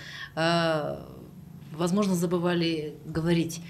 возможно, 1.81 2.15
забывали 2.15 2.95
говорить 3.07 3.63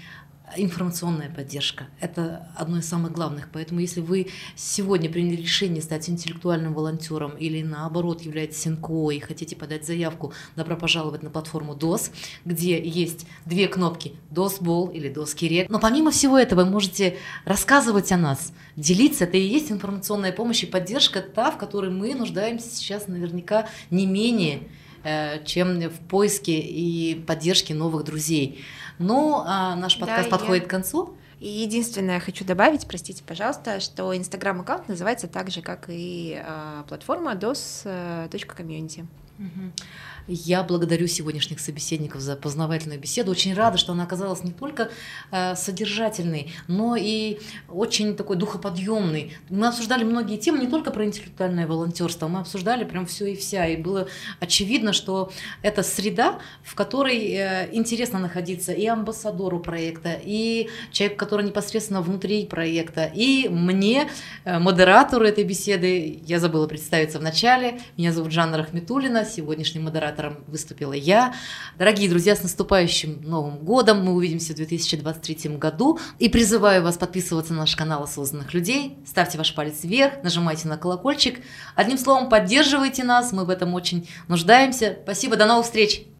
информационная 0.57 1.29
поддержка. 1.29 1.85
Это 2.01 2.51
одно 2.57 2.79
из 2.79 2.87
самых 2.87 3.13
главных. 3.13 3.49
Поэтому 3.53 3.79
если 3.79 4.01
вы 4.01 4.27
сегодня 4.55 5.09
приняли 5.09 5.37
решение 5.37 5.81
стать 5.81 6.09
интеллектуальным 6.09 6.73
волонтером 6.73 7.37
или 7.37 7.63
наоборот 7.63 8.21
являетесь 8.21 8.65
НКО 8.65 9.11
и 9.11 9.19
хотите 9.19 9.55
подать 9.55 9.85
заявку, 9.85 10.33
добро 10.57 10.75
пожаловать 10.75 11.23
на 11.23 11.29
платформу 11.29 11.73
DOS, 11.73 12.11
где 12.43 12.81
есть 12.83 13.25
две 13.45 13.69
кнопки 13.69 14.15
DOS 14.29 14.93
или 14.93 15.09
DOS 15.09 15.35
Kirek. 15.35 15.67
Но 15.69 15.79
помимо 15.79 16.11
всего 16.11 16.37
этого 16.37 16.65
вы 16.65 16.69
можете 16.69 17.17
рассказывать 17.45 18.11
о 18.11 18.17
нас, 18.17 18.51
делиться. 18.75 19.23
Это 19.23 19.37
и 19.37 19.47
есть 19.47 19.71
информационная 19.71 20.33
помощь 20.33 20.63
и 20.63 20.65
поддержка, 20.65 21.21
та, 21.21 21.51
в 21.51 21.57
которой 21.57 21.91
мы 21.91 22.13
нуждаемся 22.13 22.69
сейчас 22.69 23.07
наверняка 23.07 23.69
не 23.89 24.05
менее 24.05 24.63
чем 25.45 25.79
в 25.89 25.99
поиске 26.07 26.59
и 26.59 27.15
поддержке 27.15 27.73
новых 27.73 28.03
друзей. 28.03 28.63
Но 28.99 29.43
а, 29.47 29.75
наш 29.75 29.97
подкаст 29.97 30.29
да, 30.29 30.37
подходит 30.37 30.63
я... 30.63 30.67
к 30.67 30.71
концу. 30.71 31.15
И 31.39 31.47
единственное, 31.47 32.19
хочу 32.19 32.45
добавить, 32.45 32.85
простите, 32.87 33.23
пожалуйста, 33.25 33.79
что 33.79 34.15
Инстаграм-аккаунт 34.15 34.87
называется 34.87 35.27
так 35.27 35.49
же, 35.49 35.63
как 35.63 35.85
и 35.89 36.39
э, 36.39 36.83
платформа 36.87 37.33
dos.community. 37.33 39.07
Угу. 39.39 39.71
Я 40.27 40.63
благодарю 40.63 41.07
сегодняшних 41.07 41.59
собеседников 41.59 42.21
за 42.21 42.35
познавательную 42.35 42.99
беседу. 42.99 43.31
Очень 43.31 43.53
рада, 43.53 43.77
что 43.77 43.93
она 43.93 44.03
оказалась 44.03 44.43
не 44.43 44.51
только 44.51 44.91
э, 45.31 45.55
содержательной, 45.55 46.53
но 46.67 46.95
и 46.95 47.39
очень 47.67 48.15
такой 48.15 48.35
духоподъемной. 48.37 49.33
Мы 49.49 49.67
обсуждали 49.67 50.03
многие 50.03 50.37
темы, 50.37 50.59
не 50.59 50.67
только 50.67 50.91
про 50.91 51.05
интеллектуальное 51.05 51.65
волонтерство, 51.65 52.27
мы 52.27 52.41
обсуждали 52.41 52.83
прям 52.83 53.05
все 53.05 53.33
и 53.33 53.35
вся. 53.35 53.65
И 53.65 53.77
было 53.77 54.07
очевидно, 54.39 54.93
что 54.93 55.31
это 55.63 55.81
среда, 55.81 56.39
в 56.63 56.75
которой 56.75 57.17
э, 57.31 57.69
интересно 57.71 58.19
находиться 58.19 58.71
и 58.73 58.85
амбассадору 58.85 59.59
проекта, 59.59 60.19
и 60.23 60.69
человек, 60.91 61.17
который 61.17 61.45
непосредственно 61.45 62.01
внутри 62.01 62.45
проекта, 62.45 63.11
и 63.13 63.49
мне, 63.49 64.09
э, 64.45 64.59
модератору 64.59 65.25
этой 65.25 65.43
беседы, 65.43 66.21
я 66.27 66.39
забыла 66.39 66.67
представиться 66.67 67.17
в 67.17 67.23
начале, 67.23 67.79
меня 67.97 68.13
зовут 68.13 68.31
Жанна 68.31 68.57
Рахметулина, 68.57 69.25
сегодняшний 69.25 69.81
модератор 69.81 70.10
модератором 70.11 70.43
выступила 70.47 70.93
я. 70.93 71.33
Дорогие 71.77 72.09
друзья, 72.09 72.35
с 72.35 72.43
наступающим 72.43 73.21
Новым 73.23 73.59
годом! 73.59 74.03
Мы 74.03 74.13
увидимся 74.13 74.53
в 74.53 74.57
2023 74.57 75.57
году. 75.57 75.99
И 76.19 76.29
призываю 76.29 76.83
вас 76.83 76.97
подписываться 76.97 77.53
на 77.53 77.59
наш 77.59 77.75
канал 77.75 78.03
осознанных 78.03 78.53
людей. 78.53 78.97
Ставьте 79.05 79.37
ваш 79.37 79.53
палец 79.55 79.83
вверх, 79.83 80.23
нажимайте 80.23 80.67
на 80.67 80.77
колокольчик. 80.77 81.39
Одним 81.75 81.97
словом, 81.97 82.29
поддерживайте 82.29 83.03
нас, 83.03 83.31
мы 83.31 83.45
в 83.45 83.49
этом 83.49 83.73
очень 83.73 84.07
нуждаемся. 84.27 84.97
Спасибо, 85.03 85.35
до 85.35 85.45
новых 85.45 85.65
встреч! 85.65 86.10